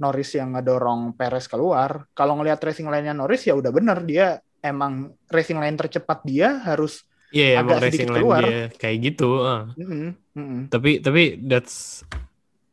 [0.00, 2.08] Norris yang ngedorong Perez keluar.
[2.16, 7.04] Kalau ngelihat racing line-nya Norris ya udah bener dia emang racing line tercepat dia harus
[7.34, 8.42] Iya, yeah, agak sedikit keluar.
[8.46, 9.42] Dia kayak gitu.
[9.42, 9.66] Uh.
[9.74, 10.10] Mm -hmm.
[10.38, 10.60] Mm -hmm.
[10.70, 12.06] Tapi tapi that's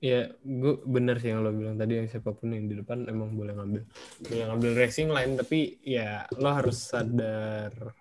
[0.02, 3.38] ya gue bener sih yang lo bilang tadi yang siapa pun yang di depan emang
[3.38, 3.86] boleh ngambil
[4.26, 7.94] boleh ngambil racing line tapi ya lo harus sadar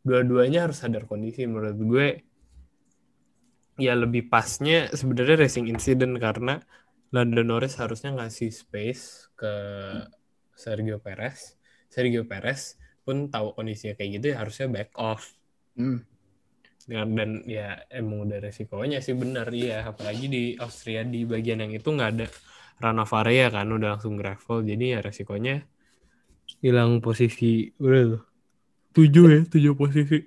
[0.00, 2.08] dua-duanya harus sadar kondisi menurut gue.
[3.80, 6.60] Ya lebih pasnya sebenarnya racing incident karena
[7.10, 9.54] Lando Norris harusnya ngasih space ke
[10.54, 11.56] Sergio Perez.
[11.90, 15.34] Sergio Perez pun tahu kondisinya kayak gitu ya harusnya back off.
[15.74, 16.04] Hmm.
[16.90, 21.70] dan, dan ya emang udah resikonya sih benar iya apalagi di Austria di bagian yang
[21.70, 22.26] itu nggak ada
[22.82, 24.66] run of area kan udah langsung gravel.
[24.66, 25.62] Jadi ya resikonya
[26.58, 28.29] hilang posisi udah tuh
[28.92, 30.26] tujuh ya tujuh posisi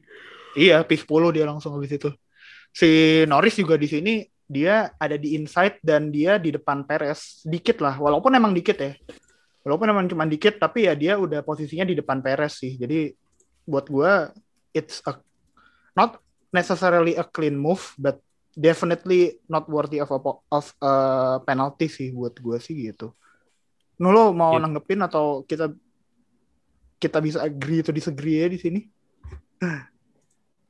[0.53, 2.13] Iya, P10 dia langsung habis itu.
[2.69, 4.13] Si Norris juga di sini
[4.45, 8.93] dia ada di inside dan dia di depan Perez dikit lah, walaupun emang dikit ya.
[9.65, 12.77] Walaupun emang cuma dikit, tapi ya dia udah posisinya di depan Perez sih.
[12.77, 13.17] Jadi
[13.65, 14.29] buat gua
[14.77, 15.17] it's a
[15.97, 16.21] not
[16.53, 18.21] necessarily a clean move, but
[18.53, 20.19] definitely not worthy of a,
[20.53, 20.93] of a
[21.49, 23.09] penalty sih buat gua sih gitu.
[23.97, 24.61] Nuh lo mau Yep.
[24.61, 25.73] nanggepin atau kita
[27.03, 28.79] kita bisa agree atau disagree ya di sini?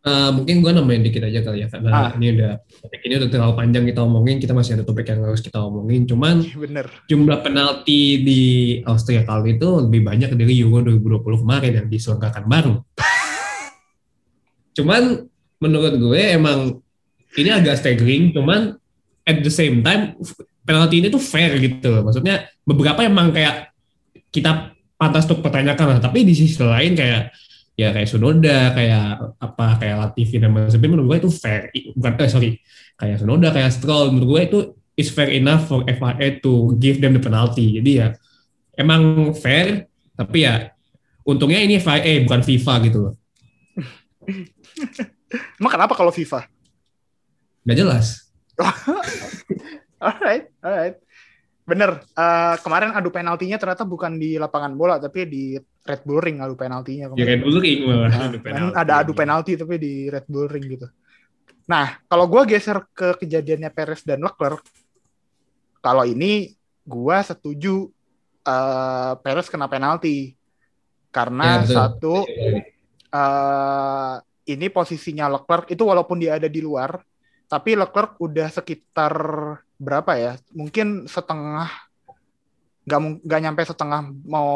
[0.04, 2.12] Eh, mungkin gue nambahin dikit aja kali ya Ah.
[2.12, 5.24] karena ini udah topik ini udah terlalu panjang kita omongin kita masih ada topik yang
[5.24, 6.92] harus kita omongin cuman Bener.
[7.08, 8.42] jumlah penalti di
[8.84, 12.78] Austria kali itu lebih banyak dari Euro 2020 kemarin yang diselenggarakan bareng
[14.76, 15.24] cuman
[15.64, 16.84] menurut gue emang
[17.40, 18.76] ini agak staggering cuman
[19.24, 20.20] at the same time
[20.68, 22.04] penalti ini tuh fair gitu loh.
[22.04, 23.72] maksudnya beberapa emang kayak
[24.36, 24.73] kita
[25.04, 26.00] pantas untuk pertanyakan lah.
[26.00, 27.36] Tapi di sisi lain kayak
[27.76, 31.68] ya kayak Sunoda kayak apa kayak Latifi dan Mazepin menurut gue itu fair.
[31.92, 32.52] Bukan eh sorry.
[32.96, 34.60] Kayak Sunoda kayak Stroll menurut gue itu
[34.96, 37.84] is fair enough for FIA to give them the penalty.
[37.84, 38.16] Jadi ya
[38.80, 40.72] emang fair tapi ya
[41.28, 43.14] untungnya ini FIA bukan FIFA gitu loh.
[45.60, 46.46] Emang kenapa kalau FIFA?
[47.64, 48.30] nggak jelas.
[50.04, 51.00] Alright, alright.
[51.64, 52.04] Bener.
[52.04, 56.56] eh, kemarin adu penaltinya ternyata bukan di lapangan bola, tapi di Red Bull Ring adu
[56.56, 57.16] penaltinya.
[57.16, 58.12] ya Red Bull Ring malah.
[58.12, 58.74] Nah, Adu penalti.
[58.76, 60.88] ada adu penalti tapi di Red Bull Ring gitu.
[61.64, 64.60] Nah, kalau gue geser ke kejadiannya Perez dan Leclerc,
[65.80, 66.52] kalau ini
[66.84, 67.88] gue setuju
[68.44, 70.36] eh Perez kena penalti
[71.10, 71.72] karena Ya, betul.
[71.72, 72.16] satu
[73.10, 77.00] eh ini posisinya Leclerc itu walaupun dia ada di luar,
[77.48, 79.16] tapi Leclerc udah sekitar
[79.84, 80.32] berapa ya?
[80.56, 81.68] Mungkin setengah
[82.84, 84.50] nggak nggak nyampe setengah mau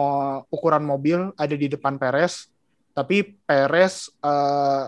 [0.52, 2.48] ukuran mobil ada di depan Perez,
[2.96, 4.84] tapi Perez eh,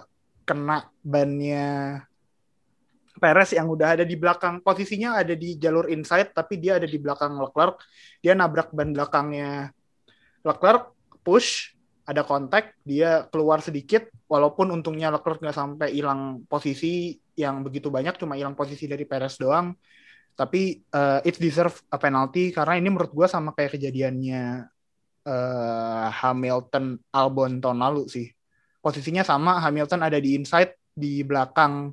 [0.48, 2.02] kena bannya
[3.20, 4.64] Perez yang udah ada di belakang.
[4.64, 7.84] Posisinya ada di jalur inside tapi dia ada di belakang Leclerc.
[8.24, 9.76] Dia nabrak ban belakangnya
[10.42, 11.76] Leclerc push
[12.08, 14.08] ada kontak dia keluar sedikit.
[14.32, 19.36] Walaupun untungnya Leclerc nggak sampai hilang posisi yang begitu banyak cuma hilang posisi dari Perez
[19.36, 19.76] doang
[20.40, 24.72] tapi eh, it deserve a penalty karena ini menurut gue sama kayak kejadiannya
[25.28, 28.32] eh, Hamilton Albon tahun lalu sih.
[28.80, 31.92] Posisinya sama Hamilton ada di inside di belakang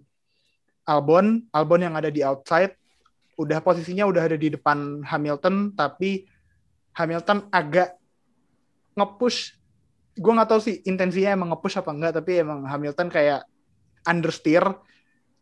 [0.86, 2.78] Albon Albon yang ada di outside.
[3.34, 6.30] Udah posisinya udah ada di depan Hamilton tapi
[6.94, 7.98] Hamilton agak
[8.94, 9.58] nge-push.
[10.14, 13.42] Gue nggak tahu sih intensinya emang nge-push apa enggak tapi emang Hamilton kayak
[14.06, 14.70] understeer.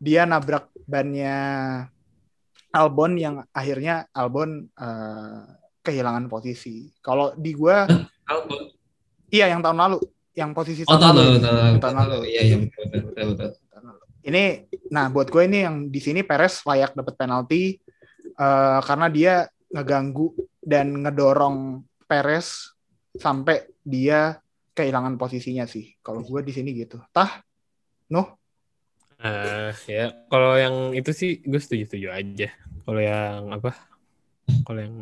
[0.01, 1.37] Dia nabrak bannya
[2.75, 5.43] Albon yang akhirnya Albon eh,
[5.79, 6.91] kehilangan posisi.
[6.99, 7.77] Kalau di gue
[8.31, 8.67] Albon.
[9.31, 9.99] iya yang tahun lalu.
[10.35, 12.17] Yang posisi Oh, tahun lalu, tahun lalu, tahun lalu.
[12.27, 13.51] Iya, iya, betul, betul, betul, betul.
[14.25, 17.77] ini nah buat gue ini yang di sini Perez layak dapat penalti
[18.35, 19.33] eh, karena dia
[19.71, 22.73] ngeganggu dan ngedorong Perez
[23.15, 24.41] sampai dia
[24.75, 25.95] kehilangan posisinya sih.
[26.03, 26.99] Kalau gue di sini gitu.
[27.15, 27.39] Tah?
[28.11, 28.27] Nuh
[29.25, 32.47] Eh, ya kalau yang itu sih gue setuju setuju aja.
[32.85, 33.73] Kalau yang apa?
[34.65, 34.95] Kalau yang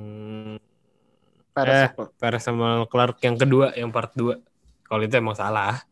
[1.54, 2.08] Perez Eh.
[2.18, 4.40] Perez sama Clark yang kedua yang part 2
[4.88, 5.84] kalau itu emang salah.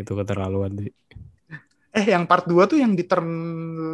[0.00, 0.92] Itu keterlaluan sih.
[1.92, 3.28] Eh yang part 2 tuh yang di turn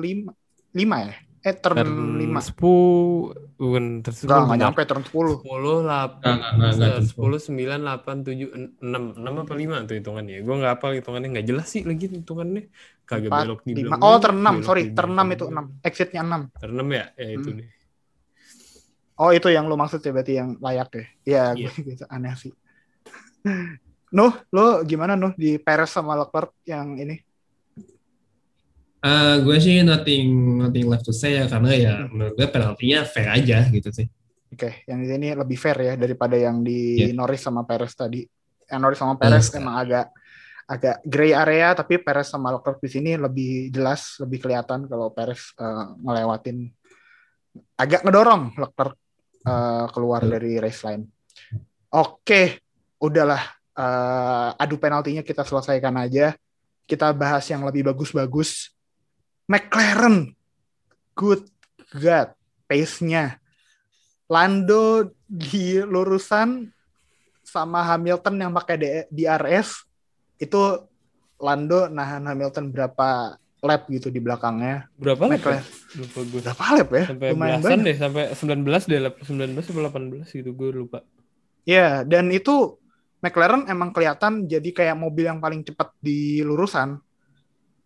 [0.05, 0.31] 5
[0.77, 1.15] 5 ya
[1.47, 6.51] eh turn, turn 5 10 bukan turn 10 enggak nyampe turn 10 10 8 Enggak,
[6.51, 8.51] enggak, enggak, enggak, turn 10 9 8 7
[8.83, 10.37] 6 6 apa 5 tuh hitungannya?
[10.43, 11.29] Gue nggak hafal hitungannya.
[11.39, 12.63] Nggak jelas sih lagi hitungannya.
[13.07, 15.29] Kagak 4, belok di 5 belakang oh turn 6 belok sorry turn 6 belakang.
[15.39, 17.05] itu 6 exitnya 6 turn 6 ya?
[17.15, 17.59] Ya itu Hmm.
[17.63, 17.69] nih
[19.17, 21.05] Oh itu yang lu maksud ya berarti yang layak ya?
[21.25, 22.53] Iya, gue gitu aneh sih.
[24.17, 25.33] Nuh, lu gimana Nuh?
[25.35, 27.26] Di Perez sama Leclerc yang ini?
[29.05, 30.27] Eh, gue sih nothing
[30.67, 32.11] nothing left to say ya karena ya Hmm.
[32.17, 34.09] menurut gue penaltinya fair aja gitu sih.
[34.51, 37.15] Oke, yang di sini lebih fair ya daripada yang di Iya.
[37.15, 38.25] Norris sama Perez tadi.
[38.67, 39.63] Yang Norris sama Perez sekali.
[39.63, 40.07] emang agak
[40.67, 45.55] agak gray area, tapi Perez sama Leclerc di sini lebih jelas, lebih kelihatan kalau Perez
[45.55, 46.67] eh, ngelewatin
[47.79, 48.97] agak ngedorong Leclerc
[49.47, 51.09] uh, keluar dari race line.
[51.89, 52.61] Oke,
[52.99, 53.41] udahlah
[53.73, 56.37] uh, adu penaltinya kita selesaikan aja.
[56.85, 58.76] Kita bahas yang lebih bagus-bagus.
[59.47, 60.35] McLaren,
[61.15, 61.47] good
[61.95, 62.35] God,
[62.67, 63.39] pace-nya.
[64.27, 66.67] Lando di lurusan
[67.47, 69.87] sama Hamilton yang pakai DRS
[70.43, 70.83] itu
[71.39, 74.91] Lando nahan Hamilton berapa lap gitu di belakangnya.
[74.99, 75.43] Berapa lap?
[75.47, 75.63] Ya?
[75.95, 76.41] Lupa gue.
[76.43, 77.05] berapa lap ya?
[77.07, 77.87] Sampai Lumayan belasan banyak.
[77.87, 79.83] deh, sampai 19 deh, lap 19 atau
[80.27, 80.99] 18 gitu gue lupa.
[81.63, 82.83] Ya, dan itu
[83.23, 86.99] McLaren emang kelihatan jadi kayak mobil yang paling cepat di lurusan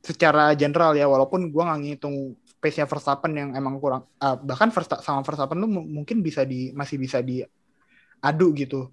[0.01, 2.17] secara general ya, walaupun gua nggak ngitung
[2.61, 6.97] pace-nya Verstappen yang emang kurang, ah, bahkan Versta- sama Verstappen mu- mungkin bisa di masih
[7.01, 8.91] bisa diadu gitu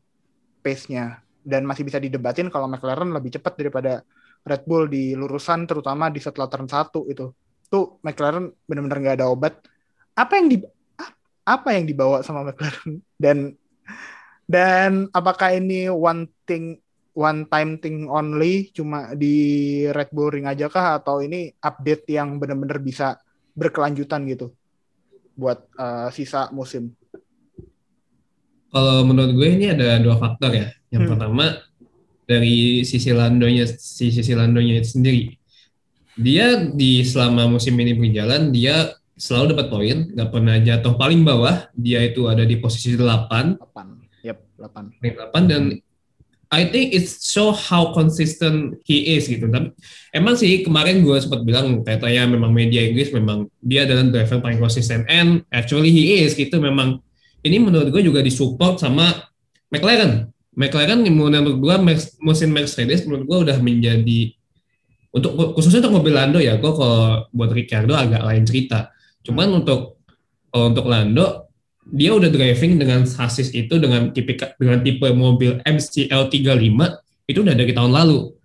[0.64, 4.04] pace-nya dan masih bisa didebatin kalau McLaren lebih cepat daripada
[4.44, 7.32] Red Bull di lurusan terutama di setelah turn 1 itu.
[7.68, 9.60] Tuh McLaren benar-benar nggak ada obat.
[10.16, 10.58] Apa yang di
[11.00, 13.38] ap- apa yang dibawa sama McLaren dan
[14.48, 16.80] dan apakah ini one thing
[17.18, 19.34] one time thing only cuma di
[19.90, 23.18] Red Bull Ring aja kah atau ini update yang benar-benar bisa
[23.58, 24.54] berkelanjutan gitu
[25.34, 26.94] buat uh, sisa musim?
[28.70, 30.70] Kalau menurut gue ini ada dua faktor ya.
[30.94, 31.12] Yang Hmm.
[31.18, 31.46] pertama
[32.28, 35.34] dari sisi Landonya, si sisi Landonya itu sendiri.
[36.18, 41.70] Dia di selama musim ini berjalan, dia selalu dapat poin, nggak pernah jatuh paling bawah.
[41.74, 44.26] Dia itu ada di posisi 8, 8.
[44.26, 45.02] Yep, 8.
[45.02, 45.64] paling 8 dan
[46.48, 49.52] I think it's show how consistent he is gitu.
[49.52, 49.76] Tapi
[50.16, 54.60] emang sih kemarin gue sempat bilang katanya memang media Inggris memang dia adalah driver paling
[54.62, 57.04] konsisten and actually he is gitu memang
[57.44, 59.28] ini menurut gue juga disupport sama
[59.68, 60.32] McLaren.
[60.58, 61.76] McLaren menurut gue
[62.24, 64.34] musim Mercedes menurut gue udah menjadi
[65.18, 68.92] untuk khususnya untuk mobil Lando ya, gue kalau buat Ricardo agak lain cerita.
[69.24, 70.04] Cuman untuk
[70.54, 71.47] untuk Lando
[71.94, 77.56] dia udah driving dengan chassis itu dengan tipe dengan tipe mobil MCL 35 itu udah
[77.56, 78.36] dari tahun lalu.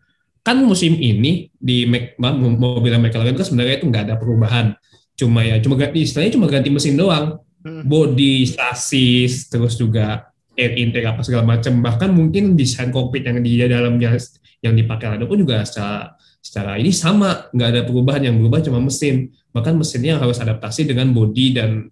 [0.43, 1.87] Kan musim ini di
[2.19, 4.75] mobil McLaren kan sebenarnya itu nggak ada perubahan.
[5.15, 7.39] Cuma ya cuma ganti istilahnya cuma ganti mesin doang.
[7.63, 7.87] Hmm.
[7.87, 11.79] Body, chassis, terus juga air intake apa segala macam.
[11.79, 14.19] Bahkan mungkin desain kokpit yang di dalamnya
[14.63, 18.83] yang dipakai Lando pun juga secara secara ini sama, nggak ada perubahan yang berubah cuma
[18.83, 19.31] mesin.
[19.55, 21.87] Bahkan mesinnya harus adaptasi dengan body dan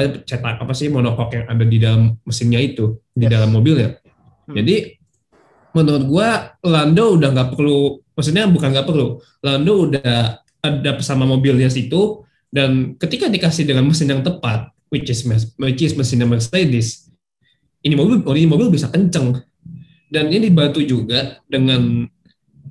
[0.00, 3.32] cetak apa sih monokok yang ada di dalam mesinnya itu di Yes.
[3.36, 4.00] dalam mobilnya.
[4.48, 4.56] Hmm.
[4.56, 4.96] Jadi
[5.76, 6.28] menurut gua
[6.64, 12.96] Lando udah nggak perlu, maksudnya bukan nggak perlu, Lando udah ada sama mobilnya situ dan
[12.96, 15.24] ketika dikasih dengan mesin yang tepat, which is
[15.60, 17.12] which is mesinnya Mercedes,
[17.84, 19.44] ini mobil ini mobil bisa kenceng
[20.08, 22.08] dan ini dibantu juga dengan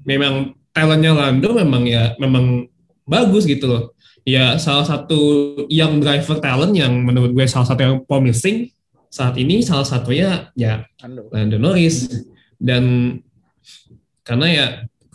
[0.06, 2.66] memang talentnya Lando memang ya memang
[3.06, 3.84] bagus gitu loh
[4.22, 5.20] ya salah satu
[5.68, 8.70] yang driver talent yang menurut gue salah satu yang promising
[9.08, 10.86] saat ini salah satunya ya
[11.34, 11.58] Lando.
[11.58, 12.08] Norris
[12.56, 13.18] dan
[14.22, 14.66] karena ya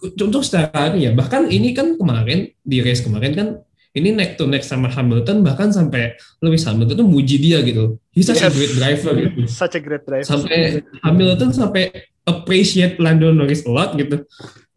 [0.03, 3.49] untuk secara ini ya bahkan ini kan kemarin di race kemarin kan
[3.97, 6.13] ini neck to neck sama Hamilton bahkan sampai
[6.45, 8.55] Lewis Hamilton tuh muji dia gitu he's such a Yes.
[8.55, 10.27] great driver gitu Such a great driver.
[10.27, 11.83] sampai Hamilton sampai
[12.27, 14.27] appreciate Lando Norris a lot gitu.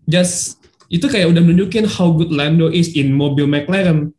[0.05, 4.13] Just itu kayak udah nunjukin how good Lando is in mobil McLaren.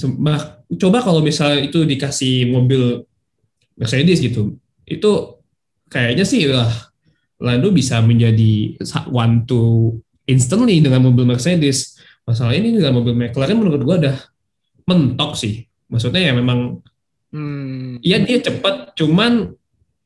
[0.00, 3.04] Sembah, coba kalau misalnya itu dikasih mobil
[3.76, 4.56] Mercedes gitu,
[4.88, 5.10] itu
[5.92, 6.72] kayaknya sih lah
[7.40, 8.80] Lando bisa menjadi
[9.12, 9.92] one to
[10.24, 12.00] instantly dengan mobil Mercedes.
[12.24, 14.16] Masalah ini dengan mobil McLaren menurut gua udah
[14.88, 15.68] mentok sih.
[15.88, 16.80] Maksudnya ya memang
[17.30, 18.02] Hmm.
[18.02, 19.54] Iya dia cepat, cuman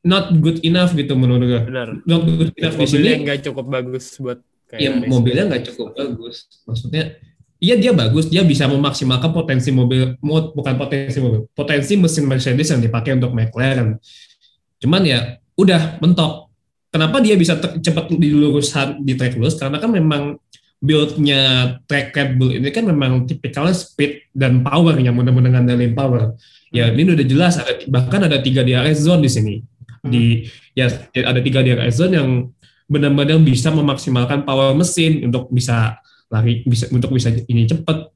[0.05, 1.61] not good enough gitu menurut gue.
[1.65, 2.05] Benar.
[2.05, 3.01] Not good enough di sini.
[3.01, 6.45] Mobilnya nggak cukup bagus buat kayak Iya mobilnya nggak cukup bagus.
[6.69, 7.17] Maksudnya,
[7.59, 12.67] iya dia bagus, dia bisa memaksimalkan potensi mobil, mo- bukan potensi mobil, potensi mesin Mercedes
[12.71, 13.99] yang dipakai untuk McLaren.
[14.79, 16.51] Cuman ya udah mentok.
[16.91, 19.59] Kenapa dia bisa cepat di lurusan di track lurus?
[19.59, 20.39] Karena kan memang
[20.79, 21.41] build-nya
[21.89, 26.35] track Red Bull ini kan memang tipikalnya speed dan power yang benar-benar ngandelin power.
[26.69, 29.55] Ya ini udah jelas ada bahkan ada tiga DRS zone di sini.
[30.05, 30.45] Di
[30.77, 30.87] ya
[31.25, 32.29] ada tiga DRS zone yang
[32.85, 35.97] benar-benar bisa memaksimalkan power mesin untuk bisa
[36.35, 38.11] lari bisa untuk bisa ini cepat.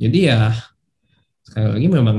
[0.00, 0.52] Jadi ya
[1.44, 2.18] sekali lagi memang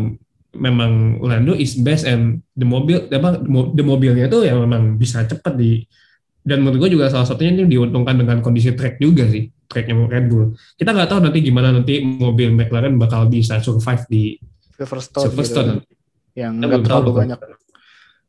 [0.57, 3.41] memang Lando is best and the mobil apa
[3.74, 5.86] the mobilnya tuh yang memang bisa cepat di
[6.47, 10.26] dan menurut gue juga salah satunya ini diuntungkan dengan kondisi track juga sih tracknya Red
[10.32, 10.55] Bull.
[10.80, 14.39] Kita nggak tahu nanti gimana nanti mobil McLaren bakal bisa survive di
[14.80, 15.70] Silverstone, Silverstone.
[15.84, 15.93] gitu.
[16.38, 17.18] yang nggak tahu terlalu tuh.
[17.20, 17.39] banyak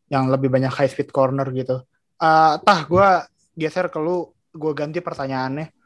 [0.08, 1.84] yang lebih banyak high speed corner gitu.
[2.18, 3.08] Eh, tah gue
[3.54, 5.77] geser ke lu, gue ganti pertanyaannya.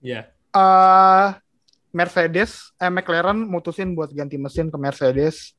[0.00, 0.32] Iya.
[0.50, 1.28] eh
[1.90, 5.58] Mercedes, eh McLaren mutusin buat ganti mesin ke Mercedes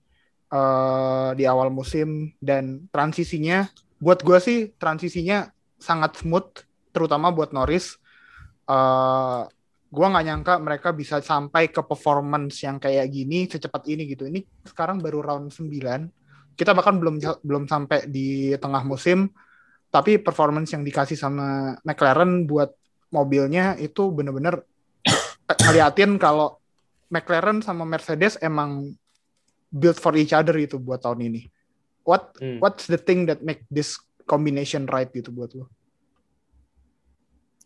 [0.51, 3.67] uh, di awal musim dan transisinya
[4.01, 6.49] buat gue sih transisinya sangat smooth
[6.89, 8.01] terutama buat Norris.
[8.65, 9.45] Uh,
[9.91, 14.25] gue nggak nyangka mereka bisa sampai ke performance yang kayak gini secepat ini gitu.
[14.25, 16.57] Ini sekarang baru round 9.
[16.57, 19.29] Kita bahkan belum belum sampai di tengah musim,
[19.91, 22.71] tapi performance yang dikasih sama McLaren buat
[23.12, 24.64] mobilnya itu bener-bener
[25.68, 26.57] ngeliatin kalau
[27.12, 28.95] McLaren sama Mercedes emang
[29.68, 31.41] built for each other itu buat tahun ini.
[32.07, 32.64] What hmm.
[32.64, 35.68] what's the thing that make this combination right gitu buat lo?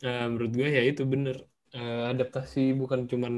[0.03, 1.45] Uh, menurut gue ya itu bener
[1.77, 3.33] uh, adaptasi bukan cuman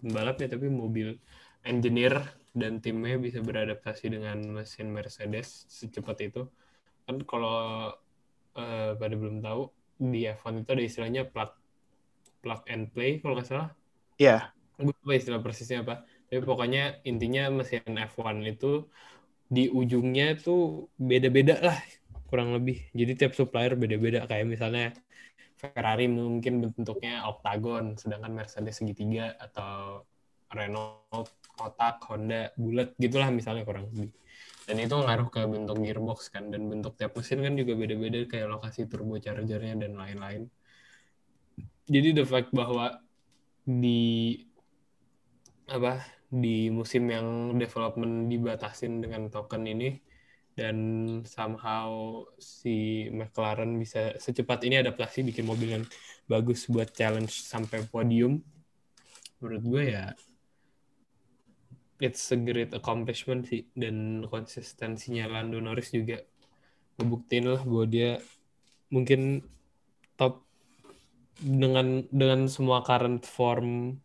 [0.00, 1.20] pembalapnya tapi mobil
[1.66, 2.22] engineer
[2.56, 6.42] dan timnya bisa beradaptasi dengan mesin Mercedes secepat itu
[7.04, 7.92] kan kalau
[8.56, 9.68] uh, pada belum tahu
[10.02, 11.54] di F1 itu ada istilahnya plug
[12.42, 13.70] plug and play kalau nggak salah
[14.18, 14.82] iya yeah.
[14.82, 18.90] gue lupa istilah persisnya apa tapi pokoknya intinya mesin F1 itu
[19.52, 21.78] di ujungnya tuh beda-beda lah
[22.26, 24.96] kurang lebih jadi tiap supplier beda-beda kayak misalnya
[25.62, 30.02] Ferrari mungkin bentuknya oktagon, sedangkan Mercedes segitiga atau
[30.50, 34.10] Renault kotak, Honda bulat gitulah misalnya kurang lebih.
[34.62, 38.48] Dan itu ngaruh ke bentuk gearbox kan dan bentuk tiap mesin kan juga beda-beda kayak
[38.50, 40.46] lokasi turbochargernya dan lain-lain.
[41.90, 43.02] Jadi the fact bahwa
[43.66, 44.38] di
[45.66, 46.02] apa
[46.32, 50.00] di musim yang development dibatasin dengan token ini
[50.52, 50.76] dan
[51.24, 55.84] somehow si McLaren bisa secepat ini adaptasi bikin mobil yang
[56.28, 58.40] bagus buat challenge sampai podium
[59.40, 60.12] menurut gue ya
[62.02, 66.18] it's a great accomplishment sih dan konsistensinya Lando Norris juga
[66.98, 68.18] ngebuktiin lah bahwa dia
[68.90, 69.46] mungkin
[70.18, 70.42] top
[71.38, 73.96] dengan dengan semua current form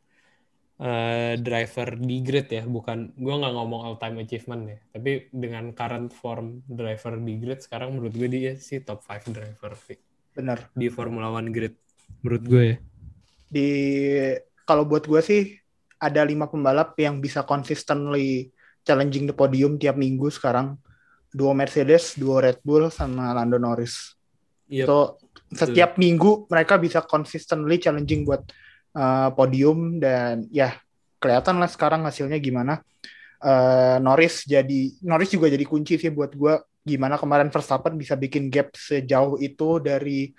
[0.79, 5.73] uh, driver di grid ya, bukan gue nggak ngomong all time achievement ya, tapi dengan
[5.73, 9.97] current form driver di grid sekarang menurut gue dia sih top 5 driver sih.
[10.37, 10.69] Benar.
[10.77, 11.73] Di Formula One grid
[12.21, 12.77] menurut gue ya.
[13.49, 13.67] Di
[14.63, 15.66] kalau buat gue sih
[15.97, 18.53] ada lima pembalap yang bisa consistently
[18.85, 20.77] challenging the podium tiap minggu sekarang.
[21.27, 24.15] Dua Mercedes, dua Red Bull, sama Lando Norris.
[24.71, 24.85] Yep.
[24.87, 25.19] So,
[25.51, 26.01] setiap Betul.
[26.01, 28.47] minggu mereka bisa consistently challenging buat
[28.95, 30.75] uh, podium dan ya
[31.19, 32.79] kelihatan lah sekarang hasilnya gimana.
[33.37, 38.49] Uh, Norris jadi Norris juga jadi kunci sih buat gue gimana kemarin Verstappen bisa bikin
[38.49, 40.33] gap sejauh itu dari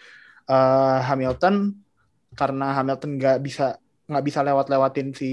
[0.50, 1.78] uh, Hamilton
[2.34, 3.78] karena Hamilton nggak bisa
[4.08, 5.30] nggak bisa lewat-lewatin si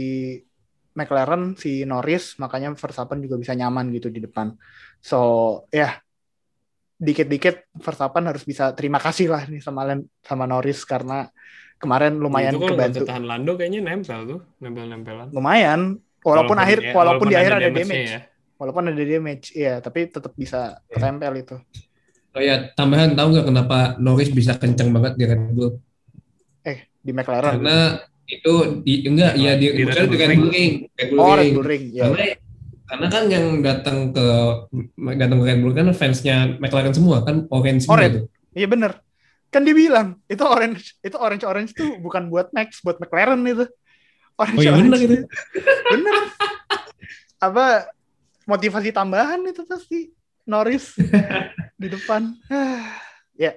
[0.96, 4.52] McLaren si Norris makanya Verstappen juga bisa nyaman gitu di depan
[5.00, 5.20] so
[5.72, 5.94] ya yeah,
[6.96, 9.84] dikit-dikit Verstappen harus bisa terima kasih lah nih sama
[10.24, 11.28] sama Norris karena
[11.76, 13.04] kemarin lumayan itu kebantu.
[13.04, 15.28] tahan Lando kayaknya nempel tuh, nempel-nempelan.
[15.36, 18.12] Lumayan, walaupun, walaupun akhir walaupun, walaupun di akhir ada damage.
[18.12, 18.22] Ya.
[18.56, 20.92] Walaupun ada damage, iya, tapi tetap bisa yeah.
[20.96, 21.56] ketempel itu.
[22.36, 25.76] Oh ya, tambahan tahu nggak kenapa Norris bisa kencang banget di Red Bull?
[26.64, 27.60] Eh, di McLaren.
[27.60, 30.74] Karena itu di enggak ya di, di, Red Bull Ring.
[30.98, 31.86] Red Bull oh, Red Bull Ring.
[31.94, 32.10] Ya.
[32.10, 32.26] Karena
[32.86, 34.28] karena kan yang datang ke
[35.18, 38.92] datang ke Red Bull kan fansnya McLaren semua kan orange semua oh, Iya bener.
[39.54, 43.66] Kan dia bilang itu orange itu orange orange tuh bukan buat Max buat McLaren itu.
[44.36, 45.16] Orange oh iya bener itu.
[45.96, 46.16] Bener.
[47.40, 47.88] Apa
[48.50, 50.12] motivasi tambahan itu pasti
[50.44, 50.98] Norris
[51.82, 52.34] di depan.
[53.36, 53.52] Ya.
[53.52, 53.56] Yeah.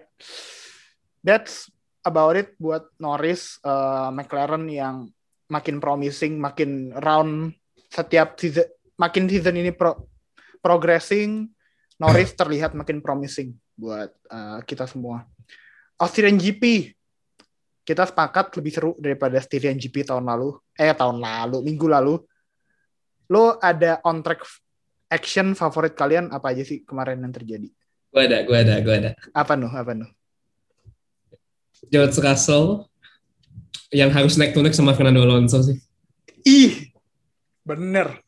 [1.23, 1.71] that's
[2.09, 5.13] about it buat Norris uh, McLaren yang
[5.49, 7.57] makin promising makin round
[7.89, 8.69] setiap season
[9.01, 9.97] makin season ini pro
[10.61, 11.49] progressing
[11.99, 15.27] Norris terlihat makin promising buat uh, kita semua.
[15.99, 16.95] Australian GP
[17.83, 22.15] kita sepakat lebih seru daripada Australian GP tahun lalu eh tahun lalu minggu lalu.
[23.29, 24.45] Lo ada on track
[25.09, 27.69] action favorit kalian apa aja sih kemarin yang terjadi?
[28.09, 29.11] Gue ada gue ada gue ada.
[29.33, 30.18] Apa nuh apa nuh
[31.87, 32.91] George Russell
[33.95, 35.79] yang harus naik to sama Fernando Alonso sih
[36.43, 36.91] ih
[37.62, 38.20] bener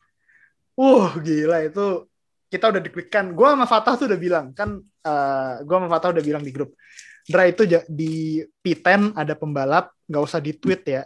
[0.79, 2.07] uh, gila itu
[2.51, 3.31] kita udah deg-degan.
[3.31, 6.51] Gue sama Fatah tuh udah bilang kan, uh, eh, gue sama Fatah udah bilang di
[6.51, 6.75] grup
[7.21, 11.05] Dra itu di P10 ada pembalap, nggak usah di tweet ya.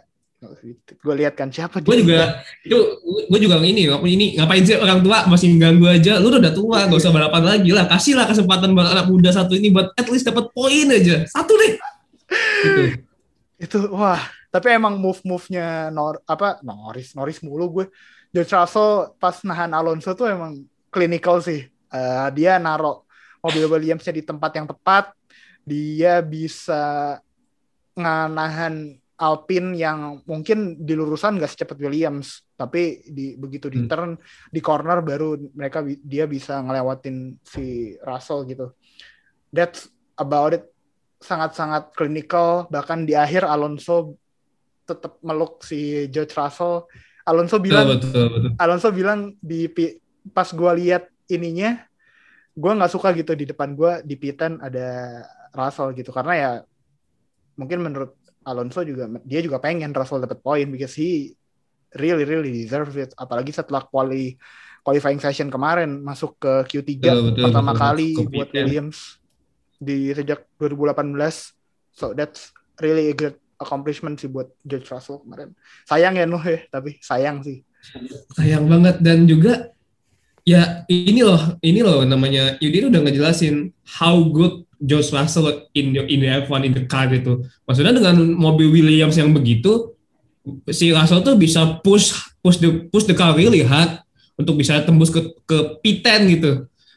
[1.00, 2.76] Gue lihat kan siapa Gue juga itu
[3.28, 6.18] gue juga ini ini ngapain sih orang tua masih ganggu aja.
[6.18, 7.84] Lu udah tua, nggak usah balapan lagi lah.
[7.86, 11.28] Kasihlah kesempatan buat anak muda satu ini buat at least dapat poin aja.
[11.28, 11.76] Satu deh.
[12.30, 12.82] Gitu.
[13.56, 14.20] Itu wah,
[14.52, 17.86] tapi emang move-move-nya Nor apa Norris Norris mulu gue.
[18.34, 20.60] George Russell pas nahan Alonso tuh emang
[20.92, 21.64] clinical sih.
[21.88, 23.08] Uh, dia naro
[23.40, 25.14] mobil Williamsnya di tempat yang tepat,
[25.64, 27.16] dia bisa
[27.96, 33.88] nganahan Alpine yang mungkin di lurusan nggak secepat Williams, tapi di begitu di Hmm.
[33.88, 34.10] turn
[34.52, 38.76] di corner baru mereka dia bisa ngelewatin si Russell gitu.
[39.48, 39.88] That's
[40.20, 40.68] about it.
[41.18, 42.68] Sangat-sangat clinical.
[42.68, 44.16] Bahkan di akhir Alonso
[44.86, 46.86] tetap meluk si George Russell.
[47.26, 48.50] Alonso bilang Betul, betul, betul.
[48.62, 49.66] Alonso bilang di
[50.30, 51.82] pas gua lihat ininya,
[52.54, 55.20] gua nggak suka gitu di depan gua di pitan ada
[55.56, 56.50] Russell gitu karena ya
[57.56, 58.14] mungkin menurut
[58.46, 61.34] Alonso juga dia juga pengen Russell dapat poin because he
[61.98, 64.38] really really deserve it apalagi setelah quali
[64.86, 67.82] qualifying session kemarin masuk ke Q3 Betul, betul, pertama betul.
[67.82, 68.62] kali buat P10.
[68.62, 68.98] Williams
[69.78, 71.12] di sejak 2018
[71.96, 75.56] so that's really a good accomplishment sih buat George Russell kemarin.
[75.88, 77.64] Sayang ya Nuh ya tapi sayang sih.
[78.36, 79.00] Sayang banget.
[79.00, 79.72] Dan juga
[80.46, 86.04] ya ini loh ini loh namanya Yudi udah ngejelasin how good George Russell in the,
[86.06, 87.44] in the F1 in the car gitu.
[87.64, 89.96] Maksudnya dengan mobil Williams yang begitu
[90.70, 92.12] si Russell tuh bisa push
[92.44, 93.98] push the push the car really hard
[94.36, 96.52] untuk bisa tembus ke ke P10 gitu.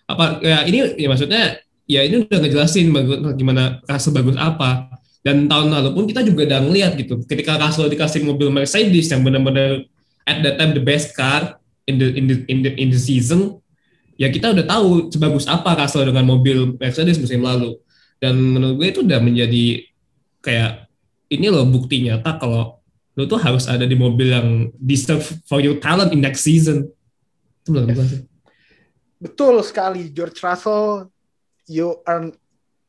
[0.09, 4.93] Apa ya ini ya maksudnya ya ini udah ngejelasin bagus gimana Russell bagus apa.
[5.19, 9.19] Dan tahun lalu pun kita juga udah ngeliat gitu ketika Russell dikasih mobil Mercedes yang
[9.19, 9.83] benar-benar
[10.23, 11.59] at that time the best car
[11.89, 13.59] in the in the in the in the season
[14.15, 17.75] ya kita udah tahu sebagus apa Russell dengan mobil Mercedes musim lalu.
[18.19, 19.65] Dan menurut gue itu udah menjadi
[20.43, 20.87] kayak
[21.31, 22.79] ini loh bukti nyata kalau
[23.15, 26.87] lo tuh harus ada di mobil yang deserve for your talent in next season.
[27.63, 27.75] Itu
[29.19, 31.11] Betul sekali, George Russell.
[31.69, 32.33] You earn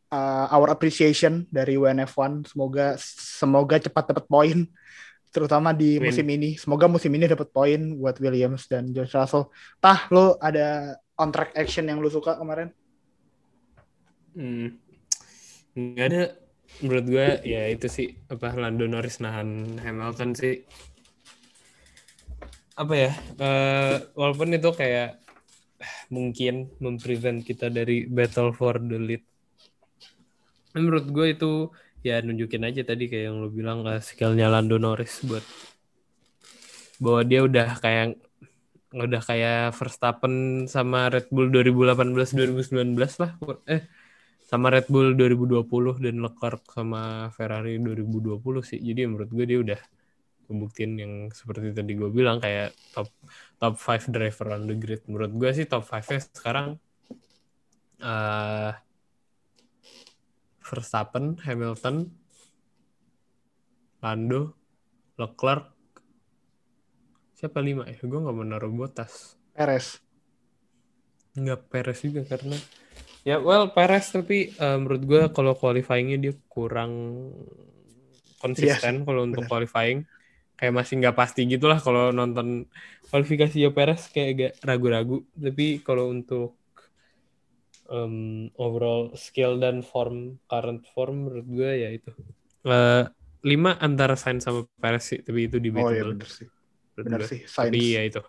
[0.08, 2.50] uh, our appreciation dari WNF1.
[2.50, 4.58] Semoga semoga cepat dapat poin,
[5.34, 6.10] terutama di Win.
[6.10, 6.50] musim ini.
[6.58, 9.52] Semoga musim ini dapat poin buat Williams dan George Russell.
[9.78, 12.72] Tah, lo ada on track action yang lo suka kemarin?
[14.34, 14.80] Hmm.
[15.76, 16.24] Nggak ada.
[16.80, 20.64] Menurut gue ya itu sih apa Lando Norris nahan Hamilton sih.
[22.78, 23.12] Apa ya?
[23.36, 25.20] eh, walaupun itu kayak
[26.12, 29.22] mungkin memprevent kita dari battle for the lead.
[30.76, 31.52] Menurut gue itu
[32.00, 35.44] ya nunjukin aja tadi kayak yang lo bilang uh, skillnya Lando Norris buat
[37.00, 38.16] bahwa dia udah kayak
[38.90, 43.32] udah kayak Verstappen sama Red Bull 2018 2019 lah
[43.70, 43.86] eh
[44.50, 48.82] sama Red Bull 2020 dan Leclerc sama Ferrari 2020 sih.
[48.82, 49.80] Jadi menurut gue dia udah
[50.50, 53.06] membuktiin yang seperti tadi gue bilang kayak top
[53.60, 55.04] top 5 driver on the grid.
[55.04, 56.80] Menurut gue sih top 5-nya sekarang
[58.00, 58.72] eh
[60.70, 62.06] Verstappen, Hamilton,
[64.00, 64.54] Lando,
[65.18, 65.66] Leclerc,
[67.34, 67.98] siapa lima ya?
[68.00, 69.34] Gue nggak mau naruh Bottas.
[69.50, 69.98] Perez.
[71.34, 72.54] Nggak Perez juga karena
[73.20, 76.92] ya well Perez tapi eh, menurut gue kalau qualifyingnya dia kurang
[78.40, 80.08] konsisten kalau untuk qualifying
[80.60, 82.68] kayak masih nggak pasti gitulah kalau nonton
[83.08, 86.60] kualifikasi ya Perez kayak agak ragu-ragu tapi kalau untuk
[87.88, 92.12] em, overall skill dan form current form menurut gue ya itu
[92.60, 93.04] Eh,
[93.40, 96.44] lima antara Sainz sama Perez sih tapi itu Oh iya bener sih.
[96.92, 97.48] Bener sih.
[97.48, 97.96] tapi Sainz.
[97.96, 98.22] ya itu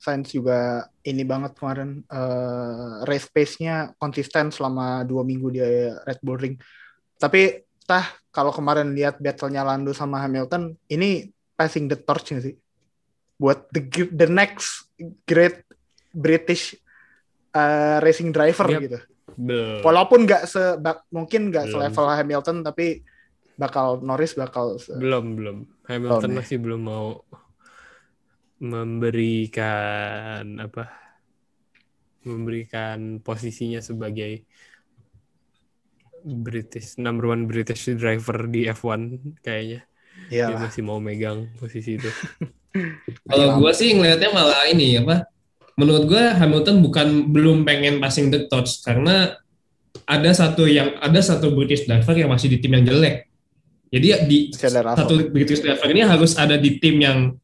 [0.00, 6.40] Sainz juga ini banget kemarin eh, race pace-nya konsisten selama dua minggu dia Red Bull
[6.40, 6.56] Ring.
[7.20, 12.56] Tapi tah kalau kemarin lihat battle-nya Lando sama Hamilton, ini passing the torch nggak sih?
[13.36, 14.88] Buat the the next
[15.26, 15.66] great
[16.14, 16.78] British
[17.52, 18.80] eh, racing driver Yep.
[18.86, 18.98] gitu.
[19.32, 19.80] Belum.
[19.84, 20.76] Walaupun nggak se
[21.08, 23.00] mungkin nggak selevel Hamilton, tapi
[23.56, 25.56] bakal Norris bakal se- belum belum
[25.88, 27.20] Hamilton masih belum mau
[28.62, 30.88] memberikan apa
[32.22, 34.46] memberikan posisinya sebagai
[36.24, 39.86] British number one British driver di F1 kayaknya
[40.28, 42.08] Iya dia masih mau megang posisi itu
[43.28, 45.28] Kalau gue sih ngelihatnya malah ini apa?
[45.76, 49.36] Menurut gue Hamilton bukan belum pengen passing the torch karena
[50.08, 53.28] ada satu yang ada satu British driver yang masih di tim yang jelek.
[53.92, 57.36] Jadi ya di satu British driver ini harus ada di tim yang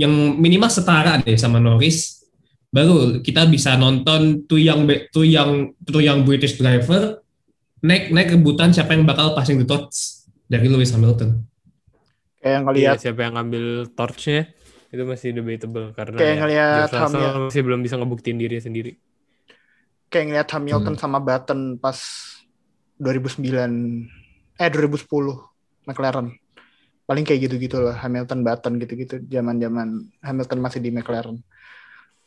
[0.00, 2.24] yang minimal setara deh sama Norris.
[2.72, 7.20] Baru kita bisa nonton tuh yang tuh yang tuh yang British driver
[7.80, 9.92] naik naik rebutan siapa yang bakal passing the torch
[10.44, 11.44] dari Lewis Hamilton.
[12.36, 14.48] Kayak Iya, ngelihat siapa yang ngambil torchnya
[14.88, 18.56] itu masih debatable karena Kayak ya, ngeliat George Russell Hamil- masih belum bisa ngebuktiin diri
[18.58, 18.92] sendiri
[20.08, 20.98] kayak ngeliat Hamilton Hmm.
[20.98, 21.94] sama Button pas
[22.96, 24.10] 2009
[24.56, 25.06] eh 2010
[25.86, 26.34] McLaren
[27.04, 29.88] paling kayak gitu-gitu lah Hamilton Button gitu-gitu zaman-zaman
[30.20, 31.38] Hamilton masih di McLaren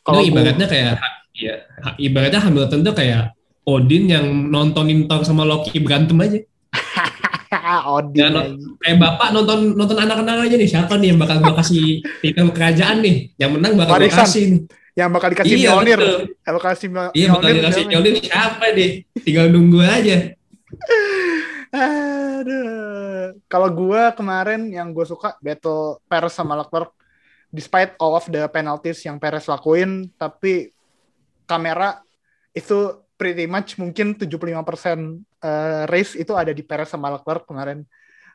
[0.02, 0.96] gua- ibaratnya kayak
[1.32, 1.54] ya,
[1.96, 6.38] ibaratnya Hamilton tuh kayak Odin yang nontonin Thor sama Loki berantem aja.
[7.96, 8.60] Odin Ya, no- lagi.
[8.78, 11.84] Kayak bapak nonton nonton anak-anak aja nih siapa nih yang bakal gue kasih
[12.22, 14.60] titel kerajaan nih yang menang bakal gue kasih nih.
[14.94, 16.00] Yang bakal dikasih Iya Mjolnir.
[16.38, 17.82] Yang bakal kasih Mjol- Iya bakal Mjolnir dikasih?
[17.88, 18.90] Mjolnir siapa nih?
[19.24, 20.16] Tinggal nunggu aja.
[21.74, 23.34] Aduh.
[23.48, 26.94] Kalau gua kemarin yang gue suka battle Perez sama Leclerc,
[27.50, 30.70] despite all of the penalties yang Perez lakuin, tapi
[31.44, 31.98] kamera
[32.52, 34.28] itu pretty much mungkin 75%
[35.40, 37.80] eh, race itu ada di Perez sama Leclerc kemarin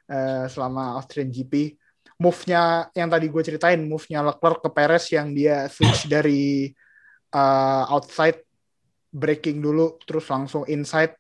[0.10, 1.78] eh, selama Austrian GP.
[2.18, 6.74] Move-nya yang tadi gue ceritain, move-nya Leclerc ke Perez yang dia switch dari
[7.30, 8.42] eh, outside
[9.14, 11.14] breaking dulu terus langsung inside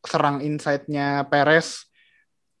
[0.00, 1.84] serang inside-nya Perez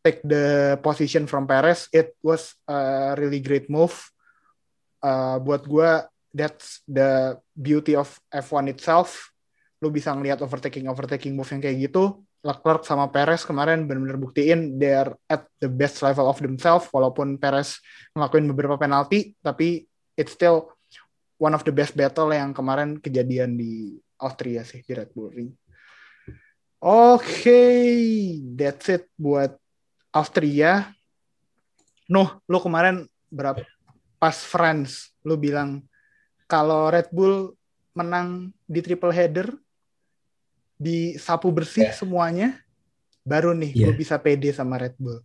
[0.04, 1.88] take the position from Perez.
[1.88, 3.96] It was a really great move.
[5.00, 5.88] Uh, buat gue
[6.32, 9.33] that's the beauty of F1 itself
[9.84, 14.80] lu bisa ngelihat overtaking overtaking move yang kayak gitu Leclerc sama Perez kemarin benar-benar buktiin
[14.80, 17.84] they're at the best level of themselves walaupun Perez
[18.16, 19.84] ngelakuin beberapa penalti tapi
[20.16, 20.72] it's still
[21.36, 25.50] one of the best battle yang kemarin kejadian di Austria sih di Red Bull Ring.
[26.84, 27.60] Oke,
[28.56, 29.56] that's it buat
[30.12, 30.88] Austria.
[32.12, 33.64] Noh, lu kemarin berapa
[34.20, 35.84] pas France lu bilang
[36.48, 37.56] kalau Red Bull
[37.96, 39.48] menang di triple header
[40.76, 41.96] disapu bersih Yeah.
[41.96, 42.48] semuanya
[43.24, 43.92] baru nih Yeah.
[43.92, 45.22] lu bisa pede sama Red Bull.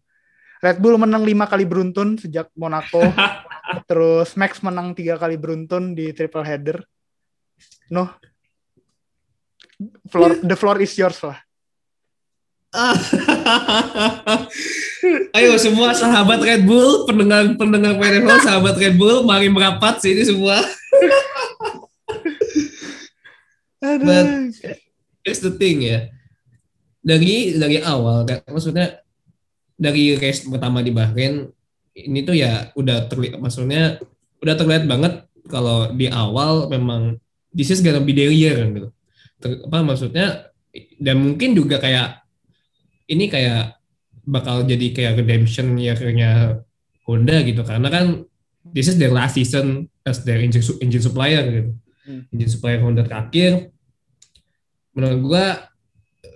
[0.59, 2.99] Red Bull menang lima kali beruntun sejak Monaco,
[3.89, 6.83] terus Max menang tiga kali beruntun di triple header.
[7.87, 8.11] Noh,
[10.11, 11.39] floor, the floor is yours lah.
[15.33, 20.59] Ayo semua sahabat Red Bull, pendengar pendengar PNFL, sahabat Red Bull, mari merapat sini semua.
[23.79, 24.51] Aduh.
[25.29, 26.09] Here's the thing ya.
[27.05, 29.05] Dari dari awal, maksudnya
[29.77, 31.45] dari race pertama di Bahrain
[31.93, 34.01] ini tuh ya udah terlihat, maksudnya
[34.41, 37.21] udah terlihat banget kalau di awal memang
[37.53, 38.89] this is gonna be the year gitu.
[39.37, 40.49] Ter- apa maksudnya
[40.97, 42.25] dan mungkin juga kayak
[43.05, 43.77] ini kayak
[44.25, 46.65] bakal jadi kayak redemption year-nya
[47.05, 48.25] Honda gitu karena kan
[48.65, 51.71] this is their last season as their engine, engine supplier gitu.
[52.09, 52.21] Hmm.
[52.33, 53.69] Engine supplier Honda terakhir
[54.99, 55.45] menurut gua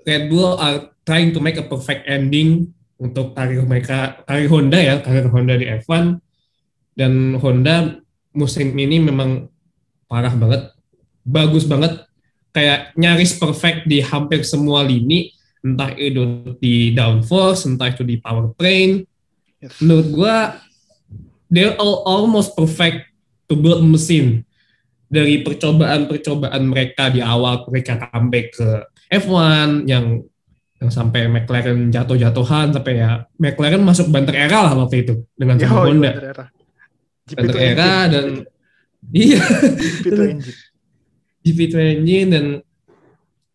[0.08, 5.04] Red Bull are trying to make a perfect ending untuk karir mereka karir Honda ya
[5.04, 6.16] karir Honda di F1
[6.96, 8.00] dan Honda
[8.32, 9.52] musim ini memang
[10.08, 10.72] parah banget
[11.28, 12.04] bagus banget.
[12.54, 15.34] Kayak nyaris perfect di hampir semua lini
[15.64, 19.02] entah itu di downforce entah itu di powertrain
[19.80, 20.36] menurut gua
[21.48, 23.08] they're all almost perfect
[23.48, 24.44] to build mesin
[25.14, 28.70] dari percobaan-percobaan mereka di awal mereka comeback ke
[29.14, 30.26] F1 yang
[30.82, 35.70] yang sampai McLaren jatuh-jatuhan sampai ya McLaren masuk banter era lah waktu itu dengan Yo,
[35.70, 36.46] sama Honda banter era.
[37.24, 38.26] GP2 banter era dan
[39.24, 39.44] iya
[39.80, 40.58] GP2 engine.
[41.46, 42.46] GP2 engine dan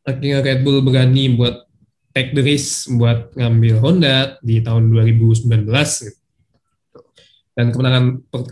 [0.08, 1.68] akhirnya Red Bull berani buat
[2.16, 5.68] take the risk buat ngambil Honda di tahun 2019
[6.08, 6.20] gitu.
[7.52, 8.04] dan kemenangan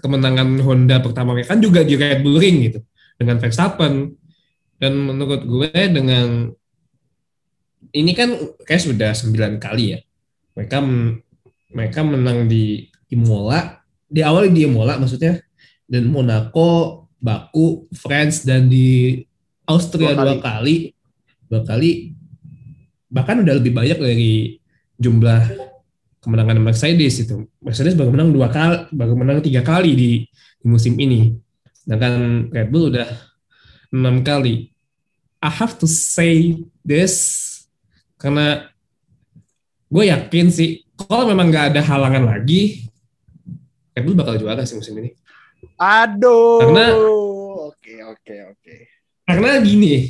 [0.05, 2.85] kemenangan Honda pertama mereka kan juga di Red Bull Ring gitu
[3.17, 4.13] dengan Verstappen
[4.77, 6.53] dan menurut gue dengan
[7.97, 9.99] ini kan kayak sudah 9 kali ya
[10.53, 10.85] mereka
[11.73, 15.41] mereka menang di Imola di awal di Imola maksudnya
[15.89, 19.19] dan Monaco Baku, France dan di
[19.67, 20.95] Austria Dua dua kali.
[21.51, 22.15] dua kali,
[23.11, 24.59] bahkan udah lebih banyak dari
[24.99, 25.43] jumlah
[26.23, 27.47] kemenangan Mercedes itu.
[27.59, 30.11] Mercedes baru menang dua kali, baru menang tiga kali di,
[30.63, 31.35] di musim ini.
[31.87, 32.15] Sedangkan
[32.51, 33.07] Red Bull udah
[33.95, 34.75] enam kali.
[35.39, 37.15] I have to say this
[38.19, 38.67] karena
[39.87, 42.91] gue yakin sih kalau memang nggak ada halangan lagi,
[43.95, 45.15] Red Bull bakal juara sih musim ini.
[45.79, 46.67] Aduh.
[46.67, 46.91] Karena-
[47.71, 48.75] oke oke oke.
[49.27, 50.07] karena gini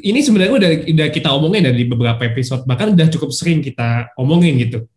[0.00, 4.56] ini sebenarnya udah udah kita omongin dari beberapa episode bahkan udah cukup sering kita omongin
[4.56, 4.88] gitu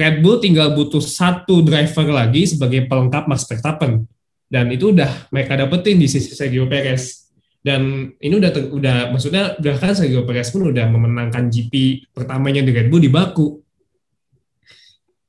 [0.00, 4.08] Red Bull tinggal butuh satu driver lagi sebagai pelengkap Max Verstappen
[4.48, 7.28] dan itu udah mereka dapetin di sisi Sergio Perez
[7.60, 12.64] dan ini udah ter- udah maksudnya udah kan Sergio Perez pun udah memenangkan GP pertamanya
[12.64, 13.60] di Red Bull di Baku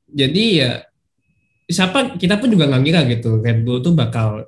[0.07, 0.71] jadi ya
[1.67, 4.47] siapa kita pun juga nggak ngira gitu Red Bull tuh bakal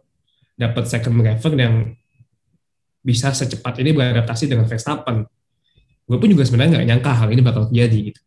[0.56, 1.92] dapat second driver yang
[3.04, 5.28] bisa secepat ini beradaptasi dengan Verstappen.
[6.08, 8.22] Gue pun juga sebenarnya nggak nyangka hal ini bakal terjadi gitu.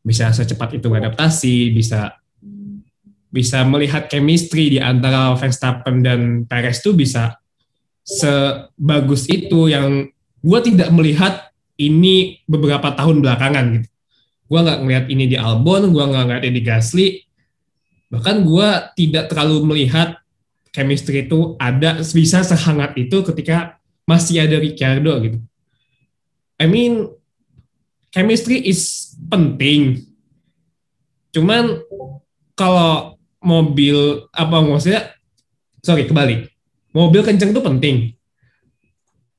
[0.00, 2.16] Bisa secepat itu beradaptasi, bisa
[3.30, 6.20] bisa melihat chemistry di antara Verstappen dan
[6.50, 7.38] Perez tuh bisa
[8.02, 10.10] sebagus itu yang
[10.42, 13.88] gue tidak melihat ini beberapa tahun belakangan gitu.
[14.50, 17.08] Gue nggak ngeliat ini di Albon, gue nggak ngeliat ini di Gasly.
[18.10, 20.18] Bahkan gue tidak terlalu melihat
[20.74, 23.78] chemistry itu ada bisa sehangat itu ketika
[24.10, 25.38] masih ada Ricardo gitu.
[26.58, 27.14] I mean,
[28.10, 30.02] chemistry is penting.
[31.30, 31.78] Cuman
[32.58, 35.14] kalau mobil apa maksudnya?
[35.80, 36.50] Sorry kebalik.
[36.92, 38.12] Mobil kenceng tuh penting.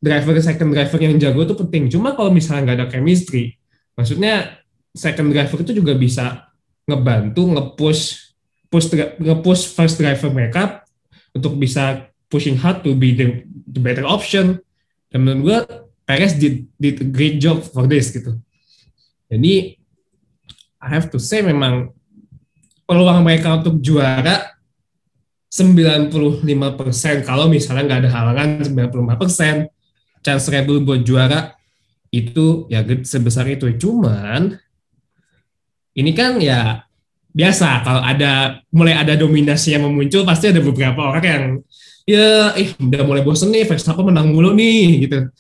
[0.02, 1.92] Driver second driver yang jago tuh penting.
[1.92, 3.62] Cuma kalau misalnya nggak ada chemistry
[3.96, 4.64] maksudnya
[4.98, 6.50] second driver itu juga bisa
[6.90, 8.34] ngebantu ngepush
[8.72, 8.88] push
[9.20, 10.82] ngepush first driver mereka
[11.36, 14.60] untuk bisa pushing hard to be the, the better option.
[15.12, 15.60] Dan menurut gue
[16.08, 18.40] Perez did, did a great job for this gitu.
[19.28, 19.80] Jadi
[20.82, 21.94] I have to say memang
[22.90, 24.58] peluang mereka untuk juara
[25.52, 26.48] 95%
[27.28, 29.70] kalau misalnya nggak ada halangan 95%
[30.26, 31.54] chance Red Bull buat juara
[32.12, 33.68] itu ya sebesar itu.
[33.76, 34.56] Cuman
[35.96, 36.84] ini kan ya
[37.32, 41.44] biasa kalau ada mulai ada dominasi yang memuncul pasti ada beberapa orang yang
[42.04, 45.32] ya eh udah mulai bosen nih Verstappen menang mulu nih gitu.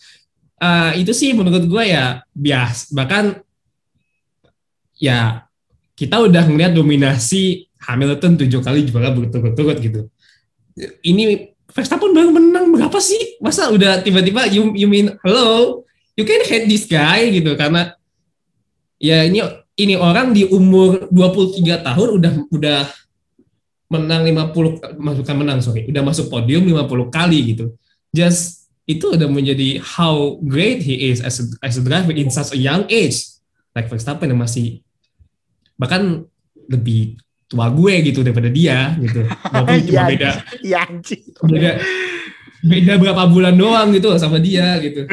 [0.61, 3.41] Uh, itu sih menurut gue ya bias bahkan
[5.01, 5.49] ya
[5.97, 10.01] kita udah ngeliat dominasi Hamilton tujuh kali juara berturut-turut gitu.
[11.01, 13.41] Ini Verstappen baru menang berapa sih?
[13.41, 15.81] Masa udah tiba-tiba you, you mean hello,
[16.13, 17.97] you can hate this guy gitu karena
[19.01, 19.41] ya ini
[19.79, 22.81] ini orang di umur 23 tahun udah udah
[23.91, 24.21] menang
[24.53, 27.73] 50 masukkan menang sorry, udah masuk podium 50 kali gitu.
[28.13, 32.51] Just itu udah menjadi how great he is as a, as a driver in such
[32.51, 33.31] a young age.
[33.71, 34.83] Like Verstappen yang masih
[35.81, 36.29] bahkan
[36.69, 37.17] lebih
[37.49, 40.81] tua gue gitu daripada dia gitu walaupun cuma beda iya
[41.41, 41.71] beda
[42.61, 45.09] beda berapa bulan doang gitu sama dia gitu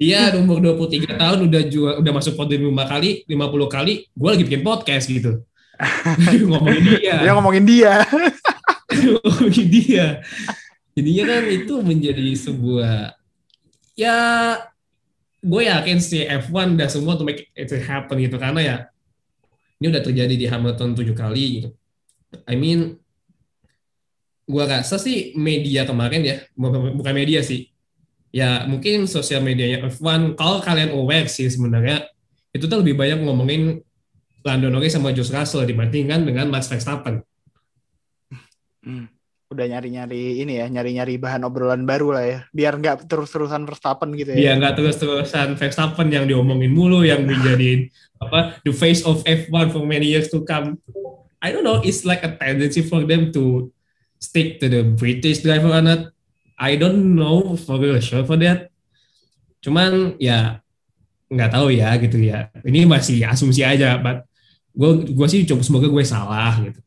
[0.00, 4.44] Iya, umur 23 tahun udah jual, udah masuk podium 5 kali, 50 kali, gue lagi
[4.48, 5.44] bikin podcast gitu.
[6.48, 7.14] ngomongin dia.
[7.20, 8.08] Ya ngomongin dia.
[9.20, 10.06] ngomongin dia.
[10.96, 13.12] Jadinya kan itu menjadi sebuah
[13.92, 14.16] ya
[15.40, 18.76] gue yakin si F1 udah semua to make it happen gitu karena ya
[19.80, 21.68] ini udah terjadi di Hamilton tujuh kali gitu.
[22.46, 23.00] I mean,
[24.46, 27.72] gua rasa sih media kemarin ya, bukan media sih.
[28.30, 32.06] Ya mungkin sosial medianya F1, kalau kalian aware sih sebenarnya,
[32.54, 33.82] itu tuh lebih banyak ngomongin
[34.46, 37.24] Lando Norris sama George Russell dibandingkan dengan Max Verstappen.
[38.86, 39.19] Hmm
[39.50, 44.30] udah nyari-nyari ini ya, nyari-nyari bahan obrolan baru lah ya, biar nggak terus-terusan Verstappen gitu
[44.30, 44.38] ya.
[44.38, 47.90] Biar nggak terus-terusan Verstappen yang diomongin mulu, yang menjadi
[48.22, 50.78] apa the face of F1 for many years to come.
[51.42, 53.74] I don't know, it's like a tendency for them to
[54.22, 56.14] stick to the British driver or not.
[56.54, 58.70] I don't know for sure for that.
[59.66, 60.62] Cuman ya
[61.26, 62.54] nggak tahu ya gitu ya.
[62.62, 64.30] Ini masih asumsi aja, but
[64.78, 66.78] gue gue sih coba semoga gue salah gitu.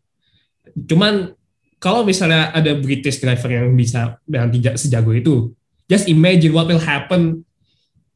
[0.95, 1.36] Cuman
[1.84, 5.52] kalau misalnya ada British driver yang bisa dengan tidak sejago itu,
[5.92, 7.44] just imagine what will happen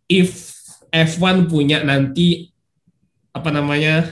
[0.07, 0.55] if
[0.87, 2.47] F1 punya nanti
[3.35, 4.07] apa namanya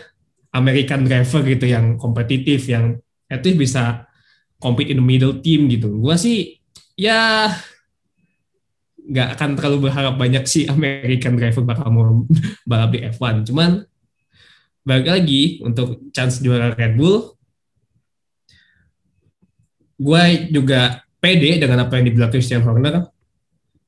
[0.52, 3.00] American driver gitu yang kompetitif yang
[3.32, 4.12] least bisa
[4.60, 5.88] compete in the middle team gitu.
[6.04, 6.60] Gua sih
[7.00, 7.48] ya
[9.08, 12.28] nggak akan terlalu berharap banyak sih American driver bakal mau
[12.70, 13.48] balap di F1.
[13.48, 13.88] Cuman
[14.84, 17.40] balik lagi untuk chance juara Red Bull
[19.96, 23.10] gue juga pede dengan apa yang dibilang Christian Horner.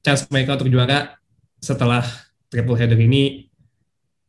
[0.02, 1.20] Chance mereka untuk juara
[1.60, 2.06] setelah
[2.48, 3.52] triple header ini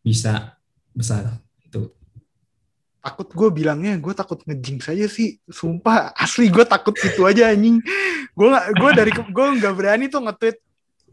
[0.03, 0.59] bisa
[0.91, 1.39] besar.
[1.63, 1.95] Itu.
[2.99, 5.39] Takut gue bilangnya, gue takut ngejing saja sih.
[5.47, 7.79] Sumpah, asli gue takut itu aja anjing.
[8.35, 10.59] Gue gue dari gue nggak berani tuh nge-tweet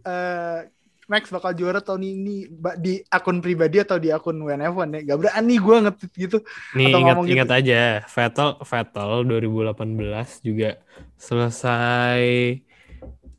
[0.05, 0.59] uh,
[1.05, 2.49] Max bakal juara tahun ini
[2.81, 5.01] di akun pribadi atau di akun WNF1 ya.
[5.13, 6.37] Gak berani gue ngetit gitu.
[6.73, 7.59] Nih atau ingat, ingat gitu.
[7.61, 10.69] aja, Vettel Vettel 2018 juga
[11.15, 12.25] selesai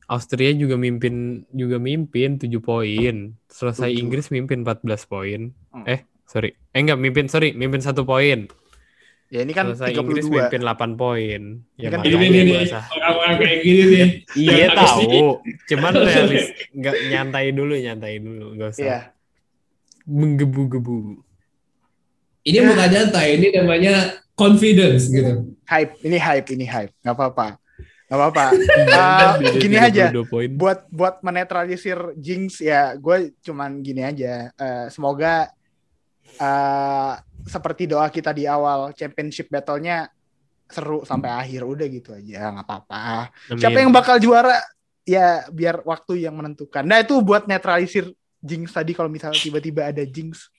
[0.06, 3.34] Austria juga mimpin juga mimpin 7 poin.
[3.50, 3.98] Selesai 7.
[3.98, 5.50] Inggris mimpin 14 poin.
[5.74, 5.84] Hmm.
[5.90, 6.54] Eh, sorry.
[6.70, 8.46] Eh enggak mimpin, sorry, mimpin satu poin.
[9.27, 10.03] Ya ini kan Selesai 32.
[10.07, 11.43] Inggris mimpin 8 poin.
[11.74, 12.70] Ya kan ini nih.
[12.70, 14.09] Orang-orang kayak gini nih.
[14.39, 15.43] iya tahu.
[15.66, 18.87] Cuman realis nggak nyantai dulu, nyantai dulu, nggak usah.
[18.87, 18.99] Iya.
[20.07, 21.18] Menggebu-gebu.
[22.47, 22.66] Ini ya.
[22.70, 23.95] bukan nyantai, ini namanya
[24.39, 25.51] confidence gitu.
[25.66, 26.95] Hype, ini hype, ini hype.
[27.03, 27.49] Nggak apa-apa.
[28.07, 28.45] Gak apa-apa.
[28.95, 30.14] uh, gini aja.
[30.55, 34.55] Buat buat menetralisir jinx ya, gue cuman gini aja.
[34.55, 35.51] Uh, semoga
[36.39, 40.11] uh, seperti doa kita di awal championship battle-nya
[40.66, 43.30] seru sampai akhir udah gitu aja nggak apa-apa.
[43.55, 44.59] Siapa yang bakal juara?
[45.07, 46.82] Ya biar waktu yang menentukan.
[46.82, 48.11] Nah itu buat netralisir
[48.42, 50.51] jinx tadi kalau misalnya tiba-tiba ada jinx.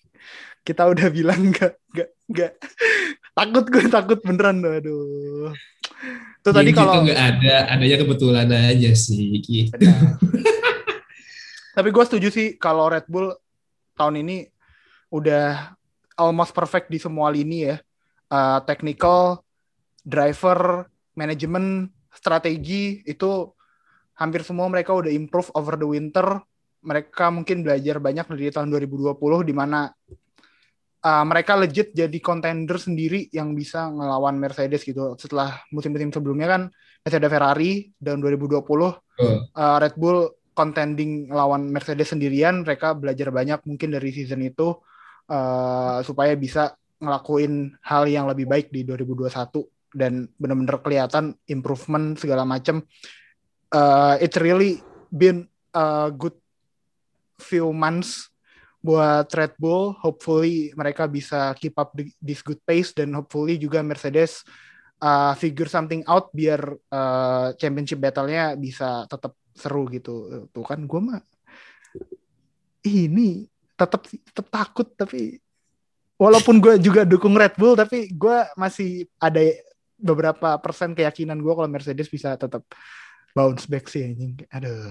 [0.63, 2.51] Kita udah bilang nggak nggak nggak.
[3.35, 4.63] Takut gue takut beneran.
[4.63, 5.51] Aduh.
[6.39, 9.43] Tuh tadi kalau nggak ada, adanya kebetulan aja sih.
[9.75, 10.15] Benar.
[11.77, 13.35] Tapi gue setuju sih kalau Red Bull
[13.99, 14.47] tahun ini
[15.11, 15.76] udah
[16.17, 17.77] almost perfect di semua lini ya.
[18.27, 19.39] Uh, technical,
[20.03, 23.47] driver, manajemen, strategi itu
[24.17, 26.41] hampir semua mereka udah improve over the winter.
[26.83, 29.87] Mereka mungkin belajar banyak dari tahun 2020 di mana
[31.05, 35.15] uh, mereka legit jadi contender sendiri yang bisa ngelawan Mercedes gitu.
[35.15, 36.61] Setelah musim-musim sebelumnya kan
[37.05, 43.33] masih ada Ferrari dan 2020 Oh, uh, Red Bull contending lawan Mercedes sendirian, mereka belajar
[43.33, 44.77] banyak mungkin dari season itu
[45.29, 49.29] uh, supaya bisa ngelakuin hal yang lebih baik di 2021
[49.93, 52.83] dan benar-benar kelihatan improvement segala macam.
[53.69, 56.35] Uh, it's really been a good
[57.37, 58.33] few months
[58.81, 59.93] buat Red Bull.
[60.01, 64.41] Hopefully mereka bisa keep up this good pace dan hopefully juga Mercedes
[65.01, 70.47] uh, figure something out biar uh, championship battle-nya bisa tetap seru gitu.
[70.49, 71.21] Tuh kan gue mah
[72.87, 73.43] ini
[73.77, 75.37] tetap tetap takut tapi
[76.17, 79.39] walaupun gue juga dukung Red Bull tapi gue masih ada
[79.97, 82.65] beberapa persen keyakinan gue kalau Mercedes bisa tetap
[83.37, 84.33] bounce back sih anjing.
[84.49, 84.89] Aduh.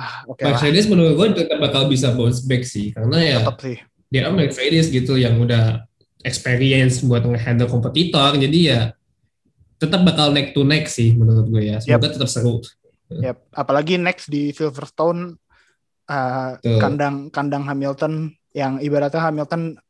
[0.00, 0.56] Ah, oke lah.
[0.56, 3.76] Mercedes menurut gue tetap bakal bisa bounce back sih, karena ya Tetap sih.
[4.08, 5.84] dia kan Mercedes gitu yang udah
[6.24, 8.80] experience buat nge-handle kompetitor, jadi ya
[9.76, 11.76] tetap bakal neck to neck sih menurut gue ya.
[11.82, 12.64] Semoga tetap seru.
[13.12, 13.44] Yap.
[13.52, 15.36] Apalagi next di Silverstone
[16.12, 16.76] uh, Tuh.
[16.76, 19.80] kandang kandang Hamilton yang ibaratnya Hamilton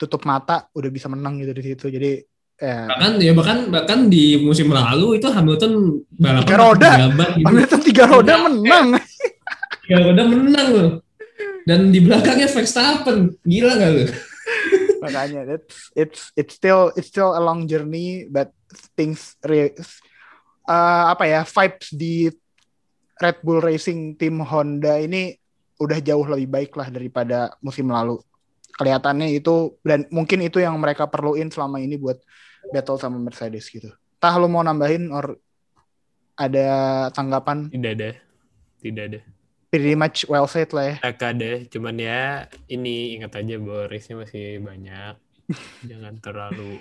[0.00, 1.86] tutup mata udah bisa menang gitu di situ.
[1.92, 2.12] Jadi
[2.56, 5.72] ya, Bahkan ya bahkan bahkan di musim lalu itu Hamilton
[6.16, 6.90] balapan Tiga roda.
[6.96, 7.46] gaban gitu.
[7.48, 8.86] Hamilton tiga roda menang.
[9.84, 10.90] Tiga roda menang loh.
[11.66, 13.36] Dan di belakangnya Verstappen.
[13.42, 14.04] Gila gak lu?
[15.04, 18.50] Makanya it's it's it's still it's still a long journey but
[18.98, 19.70] things re,
[20.66, 22.26] uh, apa ya vibes di
[23.16, 25.34] Red Bull Racing tim Honda ini
[25.76, 28.20] udah jauh lebih baik lah daripada musim lalu.
[28.76, 32.20] Kelihatannya itu dan mungkin itu yang mereka perluin selama ini buat
[32.72, 33.88] battle sama Mercedes gitu.
[34.20, 35.36] Tah lu mau nambahin or
[36.36, 36.66] ada
[37.16, 38.10] tanggapan Tidak ada.
[38.84, 39.20] Tidak ada.
[39.66, 40.96] pretty much well said lah ya.
[41.00, 41.64] Tak ada.
[41.72, 45.14] Cuman ya ini ingat aja bahwa race-nya masih banyak.
[45.90, 46.80] Jangan terlalu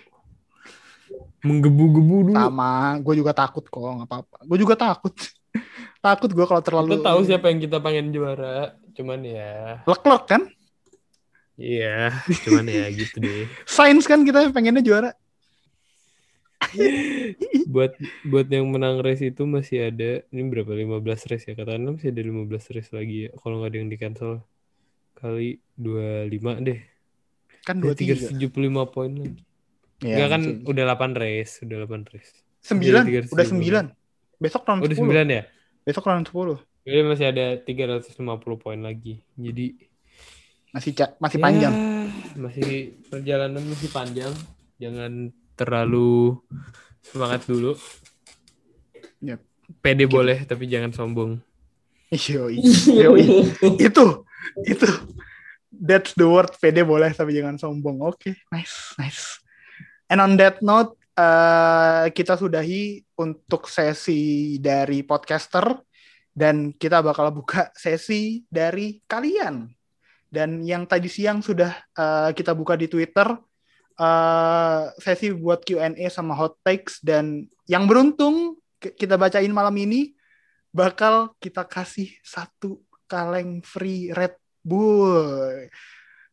[1.46, 2.38] menggebu-gebu dulu.
[2.38, 4.38] Sama, gue juga takut kok, nggak apa-apa.
[4.44, 5.14] Gue juga takut.
[6.06, 8.74] takut gue kalau terlalu Kita tahu siapa yang kita pengen juara.
[8.96, 10.42] Cuman ya, Leclerc kan?
[11.56, 12.12] iya.
[12.48, 13.48] Cuman ya gitu deh.
[13.68, 15.12] Sainz kan kita pengennya juara.
[17.74, 17.96] buat
[18.28, 22.22] buat yang menang race itu masih ada ini berapa 15 race ya katakanlah masih ada
[22.26, 24.32] 15 race lagi ya kalau nggak ada yang di cancel
[25.16, 26.80] kali 25 deh
[27.66, 28.38] Kan Ada 23.
[28.46, 29.42] 375 poin lagi
[30.04, 32.32] Ya, Enggak kan udah 8 race udah 8 race
[32.66, 33.52] sembilan, udah 375.
[33.54, 33.86] sembilan.
[34.42, 35.24] Besok round oh, udah 10.
[35.24, 35.44] 9 ya
[35.88, 36.75] Besok round 10.
[36.86, 38.16] Jadi masih ada 350
[38.62, 39.74] poin lagi jadi
[40.76, 41.74] Masih masih ya, panjang.
[42.36, 42.70] masih
[43.08, 44.34] perjalanan masih panjang
[44.78, 46.36] jangan terlalu
[47.02, 47.74] semangat dulu
[49.24, 49.40] Yap.
[49.80, 51.40] pede boleh tapi jangan sombong
[52.14, 52.62] Yoi.
[53.02, 53.26] Yoi.
[53.82, 54.06] itu
[54.64, 54.88] itu
[55.74, 58.00] that's the word pede boleh tapi jangan sombong.
[58.06, 59.44] Oke, nice, nice.
[60.08, 65.82] And on that note, eh, kita sudahi untuk sesi dari podcaster
[66.36, 69.72] dan kita bakal buka sesi dari kalian.
[70.28, 73.40] Dan yang tadi siang sudah eh, kita buka di Twitter
[73.96, 80.12] eh, sesi buat Q&A sama hot takes dan yang beruntung ki- kita bacain malam ini
[80.70, 85.72] bakal kita kasih satu kaleng free Red Bull.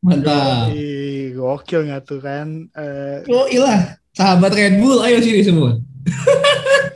[0.02, 0.74] Mantap.
[0.74, 2.66] Ih, gokil nggak tuh kan?
[2.74, 5.78] Eh, Oh ilah, sahabat Red Bull, ayo sini semua.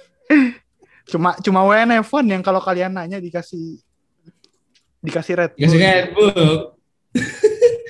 [1.06, 3.78] cuma cuma WNF1 yang kalau kalian nanya dikasih
[5.00, 5.62] dikasih Red Bull.
[5.62, 6.52] Kasih Red Bull.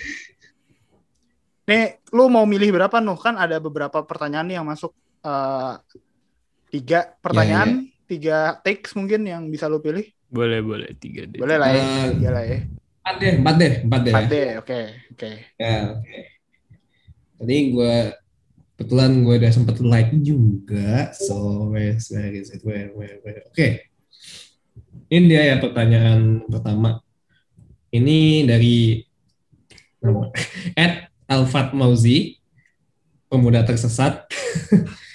[1.67, 3.19] Nih, lu mau milih berapa nuh?
[3.19, 4.95] Kan ada beberapa pertanyaan nih yang masuk
[5.27, 5.75] eh,
[6.71, 10.07] tiga pertanyaan, tiga takes mungkin yang bisa lu pilih.
[10.27, 12.59] boleh boleh tiga deh Boleh lah ya, Eh, tiga lah ya.
[13.07, 14.13] Empat deh, empat deh, empat deh.
[14.15, 14.81] Empat deh, oke,
[15.15, 15.31] oke.
[15.59, 16.19] Ya, oke.
[17.37, 17.95] Tadi gue
[18.77, 23.41] kebetulan gue udah sempet like juga, so where's where is it where where where.
[23.49, 23.89] Oke,
[25.09, 27.01] ini dia ya pertanyaan pertama.
[27.89, 29.01] Ini dari
[30.05, 30.29] nama
[30.77, 32.37] Ed Alfat Mauzi,
[33.33, 34.29] pemuda tersesat.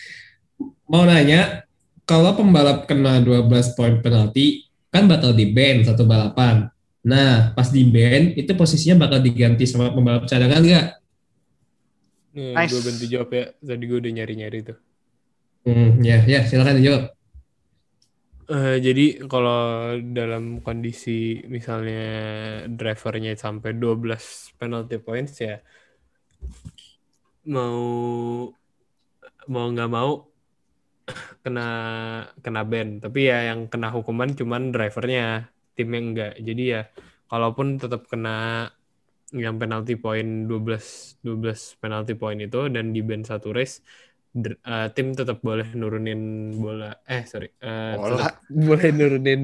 [0.92, 1.64] Mau nanya,
[2.04, 6.68] kalau pembalap kena 12 poin penalti, kan bakal di ban satu balapan.
[7.02, 11.01] Nah, pas di band itu posisinya bakal diganti sama pembalap cadangan nggak?
[12.36, 12.72] Nih, Nice.
[12.72, 13.44] gue bantu jawab ya.
[13.60, 14.78] Tadi gue udah nyari-nyari tuh.
[15.66, 17.04] Hmm, ya, ya silakan dijawab.
[18.52, 19.02] Eh, jadi
[19.32, 22.02] kalau dalam kondisi misalnya
[22.80, 25.56] drivernya sampai 12 penalty points ya
[27.46, 27.82] mau
[29.52, 30.12] mau nggak mau
[31.44, 31.62] kena
[32.44, 35.22] kena ban tapi ya yang kena hukuman cuman drivernya
[35.76, 36.82] timnya enggak jadi ya
[37.32, 38.30] kalaupun tetap kena
[39.32, 43.80] yang penalty point 12 12 penalty point itu dan di ban satu race
[44.32, 48.28] dr- eh, tim tetap boleh nurunin bola eh sorry eh, Bola.
[48.52, 49.42] boleh nurunin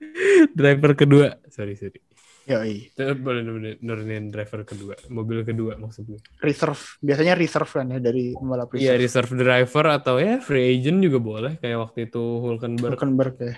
[0.58, 2.00] driver kedua sorry sorry
[2.46, 2.94] Yoi.
[2.94, 7.02] tetap boleh nurunin, nurunin driver kedua mobil kedua maksud gue Reserve.
[7.02, 9.02] Biasanya reserve kan ya dari pembalap Iya reserve.
[9.02, 13.54] reserve driver atau ya free agent juga boleh kayak waktu itu Hulkenberg Hulkenberg ya.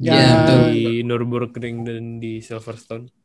[0.00, 0.60] Iya, Ya, betul.
[0.72, 3.19] di Nürburgring dan di Silverstone.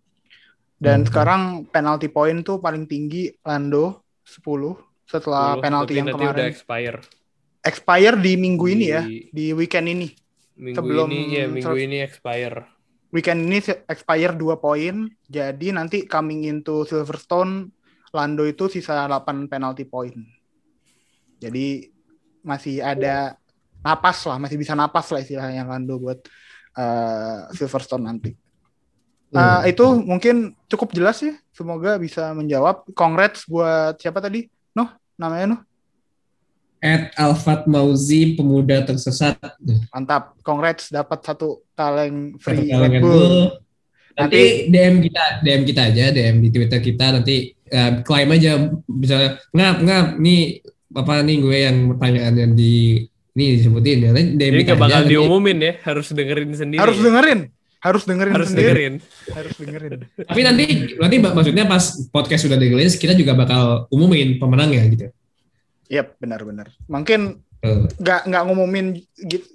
[0.86, 1.07] Dan Hmm.
[1.09, 4.77] sekarang penalty point tuh paling tinggi Lando 10
[5.09, 6.53] setelah 10, penalti yang nanti udah kemarin.
[6.53, 6.97] expire.
[7.65, 10.13] Expire di minggu ini ya, Di di weekend ini.
[10.55, 12.69] Minggu sebelum ini ya minggu ini expire.
[13.09, 13.57] Weekend ini
[13.89, 15.09] expire 2 poin.
[15.25, 17.73] Jadi nanti coming into Silverstone
[18.13, 20.13] Lando itu sisa 8 penalty point.
[21.41, 21.89] Jadi
[22.45, 23.36] masih ada
[23.81, 26.21] napas lah, masih bisa napas lah istilahnya Lando buat
[26.75, 28.44] eh, Silverstone nanti.
[29.36, 29.67] Hmm.
[29.67, 30.36] Eh, itu mungkin
[30.71, 31.36] cukup jelas ya.
[31.51, 32.88] Semoga bisa menjawab.
[32.95, 34.47] Congrats buat siapa tadi?
[34.71, 34.88] Noh,
[35.19, 35.61] namanya Noh.
[36.79, 39.36] At Alfat Mauzi pemuda tersesat.
[39.91, 40.38] Mantap.
[40.39, 43.19] Congrats dapat satu kaleng free Satu kaleng Red Red Bull.
[43.19, 43.39] Bull.
[44.15, 49.36] Nanti DM kita, DM kita aja, DM di Twitter kita nanti eh, klaim aja bisa
[49.51, 50.63] ngap ngap nih
[50.95, 53.03] apa nih gue yang pertanyaan yang di
[53.36, 54.09] ini disebutin ya.
[54.15, 56.79] Nanti DM Jadi kita bakal aja, nanti- diumumin ya, harus dengerin sendiri.
[56.79, 57.39] Harus dengerin.
[57.86, 58.65] Harus dengerin Harus sendiri.
[58.65, 58.93] dengerin.
[59.29, 59.91] Harus dengerin.
[60.17, 60.63] Tapi nanti
[60.97, 65.05] nanti mak- maksudnya pas podcast sudah dirilis kita juga bakal umumin pemenangnya gitu.
[65.88, 66.73] Yap, benar-benar.
[66.89, 67.45] Mungkin
[68.01, 68.97] nggak nggak ngumumin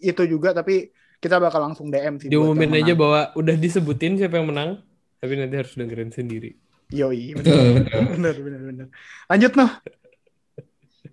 [0.01, 2.31] itu juga, tapi kita bakal langsung DM sih.
[2.31, 4.79] Diumumin aja bahwa udah disebutin siapa yang menang,
[5.19, 6.55] tapi nanti harus dengerin sendiri.
[6.91, 8.03] Yoi, benar, betul betul.
[8.15, 8.87] benar, benar, benar.
[9.27, 9.71] Lanjut Noh.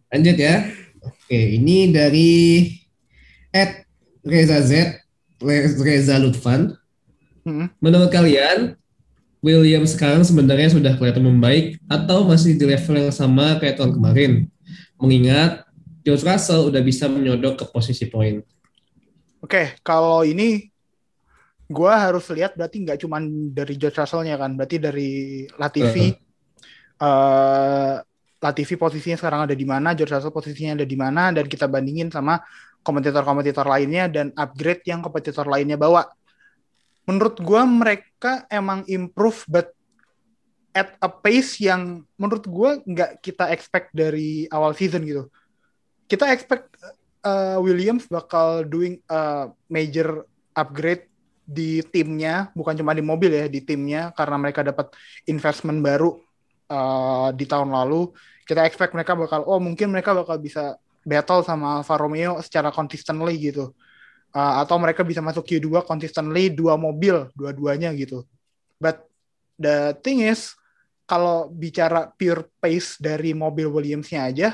[0.08, 0.56] Lanjut ya.
[1.04, 2.30] Oke, ini dari
[3.50, 3.86] Ed
[4.22, 4.72] Reza Z
[5.38, 6.74] Re- Reza Lutfan.
[7.48, 7.72] Hmm.
[7.80, 8.76] Menurut kalian
[9.40, 14.52] William sekarang sebenarnya sudah kelihatan membaik atau masih di level yang sama kayak tahun kemarin?
[15.00, 15.64] Mengingat
[16.04, 18.44] George Russell udah bisa menyodok ke posisi poin.
[19.40, 20.68] Oke, kalau ini
[21.72, 23.24] gua harus lihat berarti nggak cuma
[23.56, 25.12] dari George Russell-nya kan, berarti dari
[25.56, 26.12] Latifi.
[27.00, 27.96] eh
[28.38, 32.12] Latifi posisinya sekarang ada di mana, George Russell posisinya ada di mana, dan kita bandingin
[32.14, 32.38] sama
[32.86, 36.06] kompetitor-kompetitor lainnya dan upgrade yang kompetitor lainnya bawa.
[37.08, 39.72] Menurut gua mereka emang improve, but
[40.76, 45.32] at a pace yang menurut gua nggak kita expect dari awal season gitu.
[46.06, 46.76] Kita expect
[47.24, 51.08] uh, Williams bakal doing a major upgrade
[51.48, 54.92] di timnya, bukan cuma di mobil ya, di timnya karena mereka dapat
[55.24, 56.20] investment baru
[56.68, 58.12] uh, di tahun lalu.
[58.44, 60.76] Kita expect mereka bakal, oh mungkin mereka bakal bisa
[61.08, 63.72] battle sama Alfa Romeo secara consistently gitu.
[64.36, 68.28] Uh, atau mereka bisa masuk Q2 consistently dua mobil, dua-duanya gitu.
[68.78, 69.08] But
[69.58, 70.54] the thing is,
[71.08, 74.50] kalau bicara pure pace dari mobil Williams-nya aja,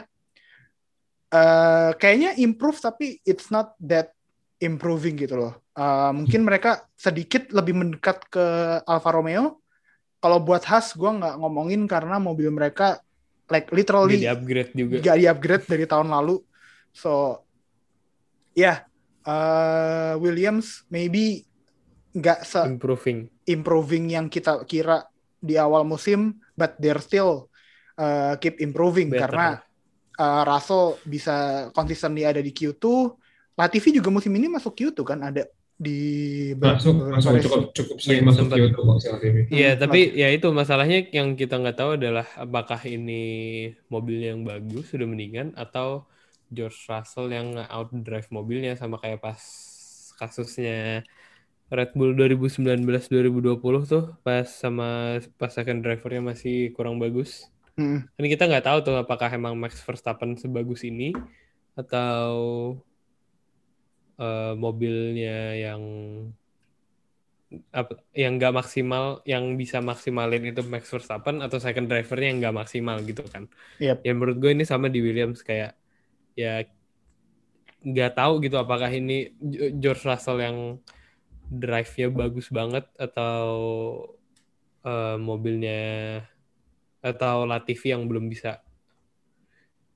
[1.33, 4.13] eh, kayaknya improve tapi it's not that
[4.61, 5.53] improving gitu loh.
[5.73, 8.45] Eh, mungkin mereka sedikit lebih mendekat ke
[8.85, 9.59] Alfa Romeo.
[10.23, 13.03] Kalau buat Haas, gue nggak ngomongin karena mobil mereka
[13.51, 15.03] like literally upgrade juga.
[15.03, 16.39] nggak di upgrade dari tahun lalu.
[16.95, 17.43] So,
[18.55, 18.77] ya yeah,
[20.19, 21.43] Williams maybe
[22.13, 23.25] nggak se Improving.
[23.45, 25.03] improving yang kita kira
[25.43, 27.49] di awal musim, but they're still
[27.97, 29.27] uh, keep improving Better.
[29.27, 29.47] karena
[30.15, 32.85] uh, Russell bisa konsisten ada di Q2.
[33.53, 35.43] Latifi juga musim ini masuk Q2 kan ada
[35.73, 35.99] di
[36.55, 38.57] Masuk, masuk cukup cukup sering Iya, masuk sempat.
[38.61, 39.35] Kyoto kok si LTV.
[39.49, 43.21] Iya, Hmm, tapi ya itu masalahnya yang kita nggak tahu adalah apakah ini
[43.89, 46.05] mobilnya yang bagus sudah mendingan atau
[46.49, 49.39] George Russell yang outdrive mobilnya sama kayak pas
[50.17, 51.07] kasusnya
[51.73, 53.57] Red Bull 2019-2020
[53.89, 57.49] tuh pas sama pas second drivernya masih kurang bagus.
[57.73, 58.05] Hmm.
[58.13, 61.15] Kan kita nggak tahu tuh apakah emang Max Verstappen sebagus ini
[61.73, 62.77] atau
[64.21, 65.81] eh, mobilnya yang
[67.69, 72.57] apa yang nggak maksimal yang bisa maksimalin itu Max Verstappen atau second drivernya yang nggak
[72.65, 73.45] maksimal gitu kan
[73.77, 74.01] Yep.
[74.01, 75.77] ya menurut gue ini sama di Williams kayak
[76.33, 76.65] ya
[77.83, 79.35] nggak tahu gitu apakah ini
[79.77, 80.57] George Russell yang
[81.51, 83.45] drive-nya bagus banget atau
[84.87, 85.81] eh, mobilnya
[87.03, 88.63] atau Latifi yang belum bisa.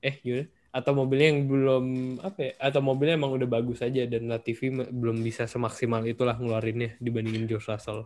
[0.04, 0.46] Eh gimana?
[0.68, 1.84] Atau mobilnya yang belum
[2.20, 7.00] apa ya atau mobilnya emang udah bagus aja dan Latifi belum bisa semaksimal itulah ngeluarinnya
[7.00, 8.04] dibandingin George Russell.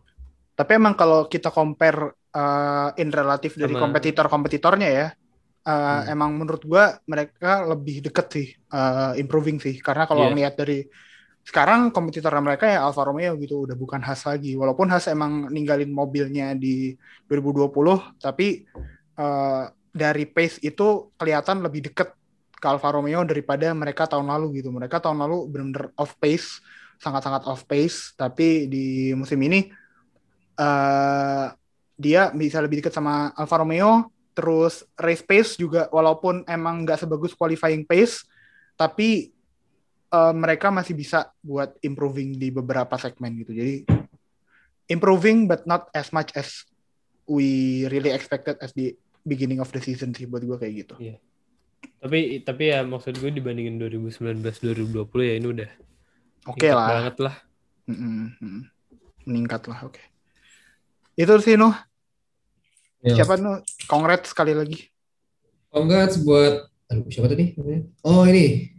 [0.54, 5.06] Tapi emang kalau kita compare uh, in relatif dari kompetitor-kompetitornya ya,
[5.62, 6.12] uh, Hmm.
[6.12, 9.78] emang menurut gua mereka lebih deket sih uh, improving sih.
[9.78, 10.30] Karena kalau Iya.
[10.34, 10.80] ngeliat dari
[11.42, 14.54] sekarang kompetitor mereka ya Alfa Romeo gitu udah bukan Haas lagi.
[14.54, 16.94] Walaupun Haas emang ninggalin mobilnya di
[17.26, 18.62] 2020, tapi
[19.18, 22.14] uh, dari pace itu kelihatan lebih deket
[22.62, 24.70] ke Alfa Romeo daripada mereka tahun lalu gitu.
[24.70, 26.62] Mereka tahun lalu benar-benar off pace,
[27.02, 28.14] sangat-sangat off pace.
[28.14, 29.66] Tapi di musim ini
[30.54, 31.46] eh
[31.98, 34.11] dia bisa lebih dekat sama Alfa Romeo.
[34.32, 38.24] Terus race pace juga walaupun emang nggak sebagus qualifying pace,
[38.76, 39.32] tapi
[40.12, 43.52] eh, mereka masih bisa buat improving di beberapa segmen gitu.
[43.52, 44.02] Jadi
[44.92, 46.68] improving but not as much as
[47.28, 50.96] we really expected as the beginning of the season sih buat gue kayak gitu.
[51.98, 55.70] tapi tapi ya maksud gue dibandingin 2019 2020 ya ini udah
[56.50, 56.88] Oke tingkat lah.
[56.90, 57.34] banget lah
[57.86, 58.62] mm.
[59.22, 60.02] Meningkat lah, oke.
[61.14, 61.74] Itu sih Nuh.
[63.02, 63.18] Ya.
[63.18, 63.66] Siapa Nuh?
[63.90, 64.86] Congrats sekali lagi.
[65.74, 67.58] Congrats buat aduh siapa tadi?
[68.06, 68.70] Oh ini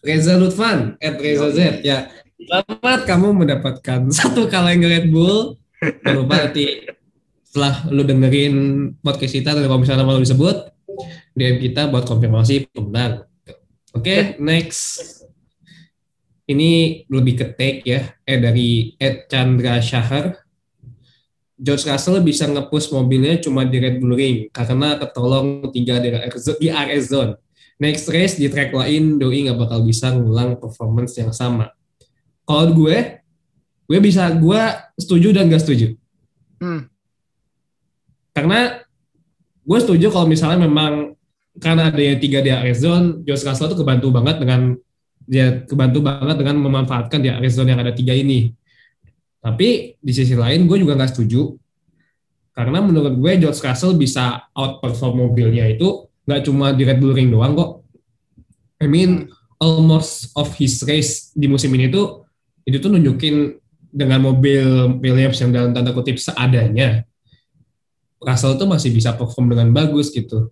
[0.00, 2.08] Reza Lutfan at Reza Z ya.
[2.40, 5.60] Selamat kamu mendapatkan satu kaleng Red Bull.
[5.76, 6.88] Jangan lupa nanti
[7.44, 8.56] setelah lu dengerin
[9.04, 10.56] podcast kita dan kalau misalnya nama lu disebut
[11.36, 13.28] DM kita buat konfirmasi pemenang.
[13.92, 15.20] Oke, next.
[16.48, 20.45] Ini lebih ke take ya, eh dari Ed Chandra Shahar.
[21.56, 26.12] George Russell bisa nge-push mobilnya cuma di Red Bull Ring karena ketolong tiga di
[26.68, 27.32] RS zone.
[27.80, 31.72] Next race di track lain Doi nggak bakal bisa ngulang performance yang sama.
[32.44, 33.20] Kalau gue,
[33.88, 34.62] gue bisa gue
[35.00, 35.96] setuju dan gak setuju.
[36.60, 36.88] Hmm.
[38.36, 38.80] Karena
[39.64, 41.16] gue setuju kalau misalnya memang
[41.56, 44.76] karena ada yang tiga di RS zone, George Russell tuh kebantu banget dengan
[45.26, 48.52] dia kebantu banget dengan memanfaatkan di RS zone yang ada tiga ini.
[49.46, 51.54] Tapi di sisi lain gue juga nggak setuju
[52.50, 57.30] karena menurut gue George Russell bisa outperform mobilnya itu nggak cuma di Red Bull Ring
[57.30, 57.86] doang kok.
[58.82, 59.30] I mean
[59.62, 62.26] almost of his race di musim ini tuh
[62.66, 63.54] itu tuh nunjukin
[63.94, 67.06] dengan mobil Williams yang dalam tanda kutip seadanya
[68.18, 70.50] Russell tuh masih bisa perform dengan bagus gitu.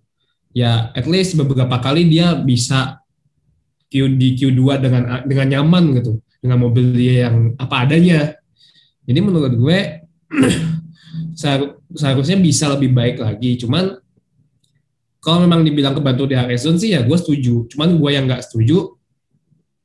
[0.55, 3.03] Ya at least beberapa kali dia bisa
[3.91, 8.39] Q di Q2 dengan dengan nyaman gitu dengan mobil dia yang apa adanya.
[9.05, 9.77] Jadi menurut gue
[11.39, 13.55] seharu- seharusnya bisa lebih baik lagi.
[13.61, 13.97] Cuman
[15.21, 17.69] kalau memang dibilang kebantu di Harrison sih ya gue setuju.
[17.73, 18.93] Cuman gue yang nggak setuju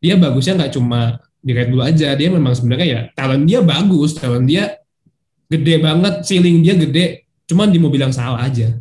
[0.00, 2.16] dia bagusnya nggak cuma di Red Bull aja.
[2.16, 4.80] Dia memang sebenarnya ya talent dia bagus, talent dia
[5.48, 7.28] gede banget, ceiling dia gede.
[7.48, 8.80] Cuman di mobil yang salah aja.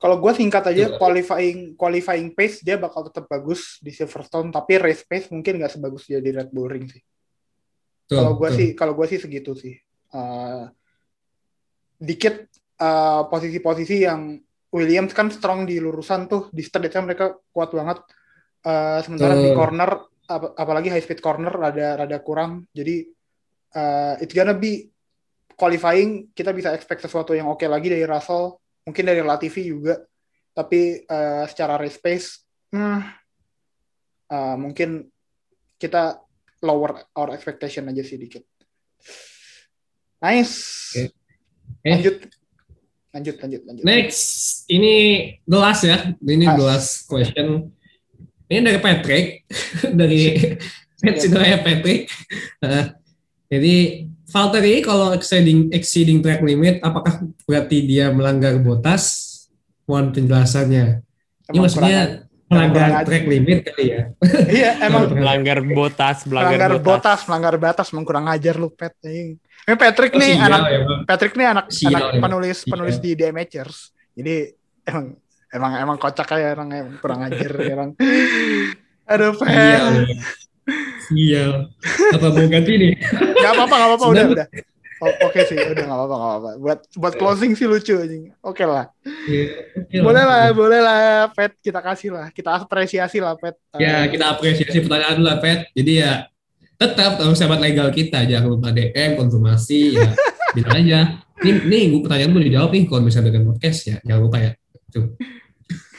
[0.00, 0.96] Kalau gue singkat aja Betul.
[0.96, 6.08] qualifying qualifying pace dia bakal tetap bagus di Silverstone, tapi race pace mungkin nggak sebagus
[6.08, 7.04] dia di Red Bull Ring sih.
[8.10, 9.74] Kalau gue sih kalau gue sih segitu sih.
[10.10, 10.64] Eh,
[12.00, 12.34] dikit
[12.80, 14.34] eh, posisi-posisi yang
[14.70, 18.02] Williams kan strong di lurusan tuh di straight mereka kuat banget.
[18.66, 19.56] Eh, sementara di Tuh.
[19.56, 19.90] corner
[20.30, 22.66] ap- apalagi high speed corner rada rada kurang.
[22.74, 23.06] Jadi
[23.74, 24.90] eh, it's gonna be
[25.54, 30.02] qualifying kita bisa expect sesuatu yang oke lagi dari Russell, mungkin dari Latifi juga.
[30.50, 32.42] Tapi eh, secara race pace
[32.74, 33.00] hmm,
[34.34, 35.06] eh, mungkin
[35.78, 36.18] kita
[36.60, 38.44] lower our expectation aja sih dikit.
[40.20, 40.56] Nice.
[40.92, 41.04] Oke.
[41.84, 41.92] Eh.
[41.96, 42.16] Lanjut.
[43.10, 43.82] Lanjut, lanjut, lanjut.
[43.82, 44.22] Next,
[44.70, 44.94] ini
[45.42, 46.14] gelas ya.
[46.22, 46.54] Ini As.
[46.54, 47.74] gelas question.
[48.46, 49.50] Ini dari Patrick,
[50.00, 50.54] dari
[51.00, 52.06] Pensilvania Patrick.
[52.62, 52.94] Nah,
[53.50, 59.26] jadi Valtteri kalau exceeding exceeding track limit, apakah berarti dia melanggar botas?
[59.90, 61.02] Mohon penjelasannya.
[61.50, 64.02] Ini maksudnya melanggar track limit kali ya?
[64.50, 68.90] iya, emang melanggar botas melanggar, melanggar botas, botas, melanggar batas, emang kurang ajar lu, Pet.
[69.06, 69.38] Anjing.
[69.38, 71.00] Ini Patrick nih, Sial anak ya, Bang.
[71.06, 72.20] Patrick nih anak Sial anak ya.
[72.26, 72.70] penulis Sial.
[72.74, 73.78] penulis di The Amateurs.
[74.18, 74.34] Jadi
[74.82, 75.04] emang
[75.54, 77.90] emang emang kocak aja orang emang kurang ajar orang.
[79.14, 79.46] Aduh, Pet.
[79.46, 79.86] Sial.
[81.06, 81.52] Sial.
[82.18, 82.92] Apa mau ganti nih?
[83.38, 84.46] Gak apa-apa, gak apa-apa, udah, udah.
[85.00, 86.50] Oke sih, udah gak apa-apa, gak apa-apa.
[86.60, 88.36] Buat buat closing sih lucu anjing.
[88.44, 88.92] Oke lah.
[89.04, 91.00] Iya, oke Boleh lah, boleh lah,
[91.32, 91.56] Pet.
[91.56, 93.56] Kita kasih lah, kita apresiasi lah, Pet.
[93.80, 95.72] Ya, kita apresiasi pertanyaan lah, Pet.
[95.72, 96.28] Jadi ya,
[96.76, 98.28] tetap tahu sahabat legal kita.
[98.28, 100.12] Jangan lupa DM, konfirmasi, ya.
[100.56, 101.00] Bilang aja.
[101.40, 103.96] Nih, nih gue pertanyaan gue dijawab nih kalau misalnya dengan podcast ya.
[104.04, 104.52] Jangan lupa ya.
[104.92, 105.16] Tuh.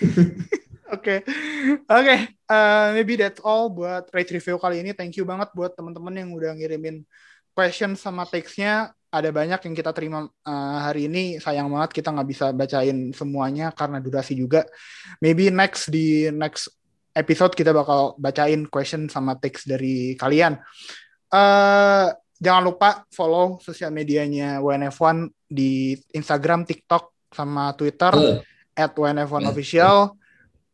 [0.91, 1.23] Oke,
[1.87, 2.15] oke.
[2.27, 4.91] Eh, maybe that's all buat rate review kali ini.
[4.91, 7.07] Thank you banget buat teman-teman yang udah ngirimin
[7.61, 11.37] question sama text-nya ada banyak yang kita terima uh, hari ini.
[11.37, 14.65] Sayang banget kita nggak bisa bacain semuanya karena durasi juga.
[15.21, 16.73] Maybe next di next
[17.13, 20.57] episode kita bakal bacain question sama text dari kalian.
[21.29, 22.09] Uh,
[22.39, 28.39] jangan lupa follow sosial medianya WNF1 di Instagram, TikTok, sama Twitter Uh.
[28.73, 29.51] at WNF1 Uh.
[29.51, 29.95] official.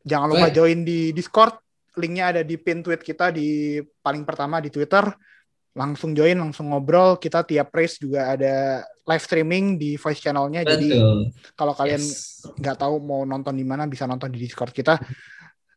[0.07, 1.57] Jangan lupa join di Discord.
[1.97, 5.03] Linknya ada di pin tweet kita di paling pertama di Twitter.
[5.77, 7.21] Langsung join, langsung ngobrol.
[7.21, 10.65] Kita tiap race juga ada live streaming di voice channelnya.
[10.65, 10.89] Jadi
[11.53, 12.41] kalau kalian Yes.
[12.57, 14.97] nggak tahu mau nonton di mana bisa nonton di Discord kita.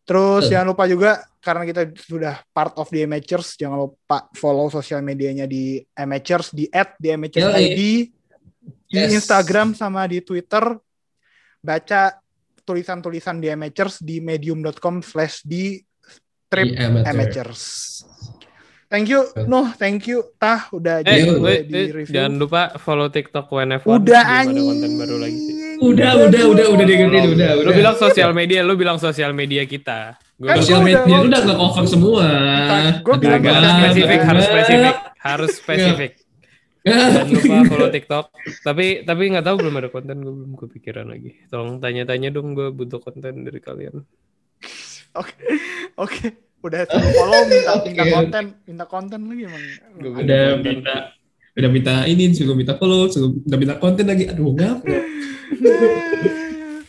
[0.09, 0.53] Terus Betul.
[0.57, 5.45] jangan lupa juga karena kita sudah part of the amateurs, jangan lupa follow sosial medianya
[5.45, 7.61] di amateurs di @theamateurs Yoi.
[7.63, 7.81] ID
[8.91, 9.13] di Yes.
[9.21, 10.81] Instagram sama di Twitter.
[11.61, 12.17] Baca
[12.65, 15.77] tulisan-tulisan di amateurs di medium.com slash di
[16.49, 17.07] trip Di amateur.
[17.13, 17.63] amateurs.
[18.91, 19.23] Thank you.
[19.47, 22.11] Noh, thank you, Tah, udah Eh, jadi wait, di review.
[22.11, 23.87] jangan lupa follow TikTok WNF1.
[23.87, 24.67] Udah anjing.
[24.67, 25.55] konten baru lagi sih.
[25.81, 27.73] Udah, udah, udah, udah dengerin, udah, Lu udah.
[27.73, 30.19] bilang sosial media, lu bilang sosial media kita.
[30.35, 31.25] Gua Kan bilang- Sosial udah media ngomong.
[31.25, 32.25] udah nggak cover semua.
[33.01, 33.71] Gua bilang media.
[33.79, 36.13] spesifik, harus spesifik, harus spesifik.
[36.81, 38.25] Jangan lupa follow TikTok.
[38.61, 41.31] Tapi tapi nggak tahu belum ada konten, gue belum kepikiran lagi.
[41.47, 44.03] Tolong tanya-tanya dong, gue butuh konten dari kalian.
[45.13, 45.35] Oke,
[45.97, 46.50] oke.
[46.61, 49.65] Udah suruh follow, minta, minta konten, minta konten lagi emang.
[49.97, 50.95] Gua Ada minta
[51.51, 54.81] udah minta ini suruh minta follow suruh udah minta konten lagi aduh ngap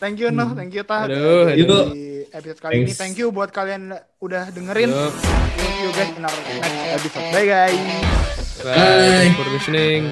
[0.00, 1.06] thank you Noh, thank you Tah.
[1.06, 1.84] Aduh, Udah aduh.
[1.92, 2.98] Di episode kali ini, Thanks.
[2.98, 4.88] thank you buat kalian udah dengerin.
[4.88, 5.12] Yup.
[5.60, 7.28] See you guys in our next episode.
[7.28, 7.76] Bye guys.
[8.64, 8.72] Bye.
[8.72, 9.30] Bye.
[9.36, 10.08] For listening.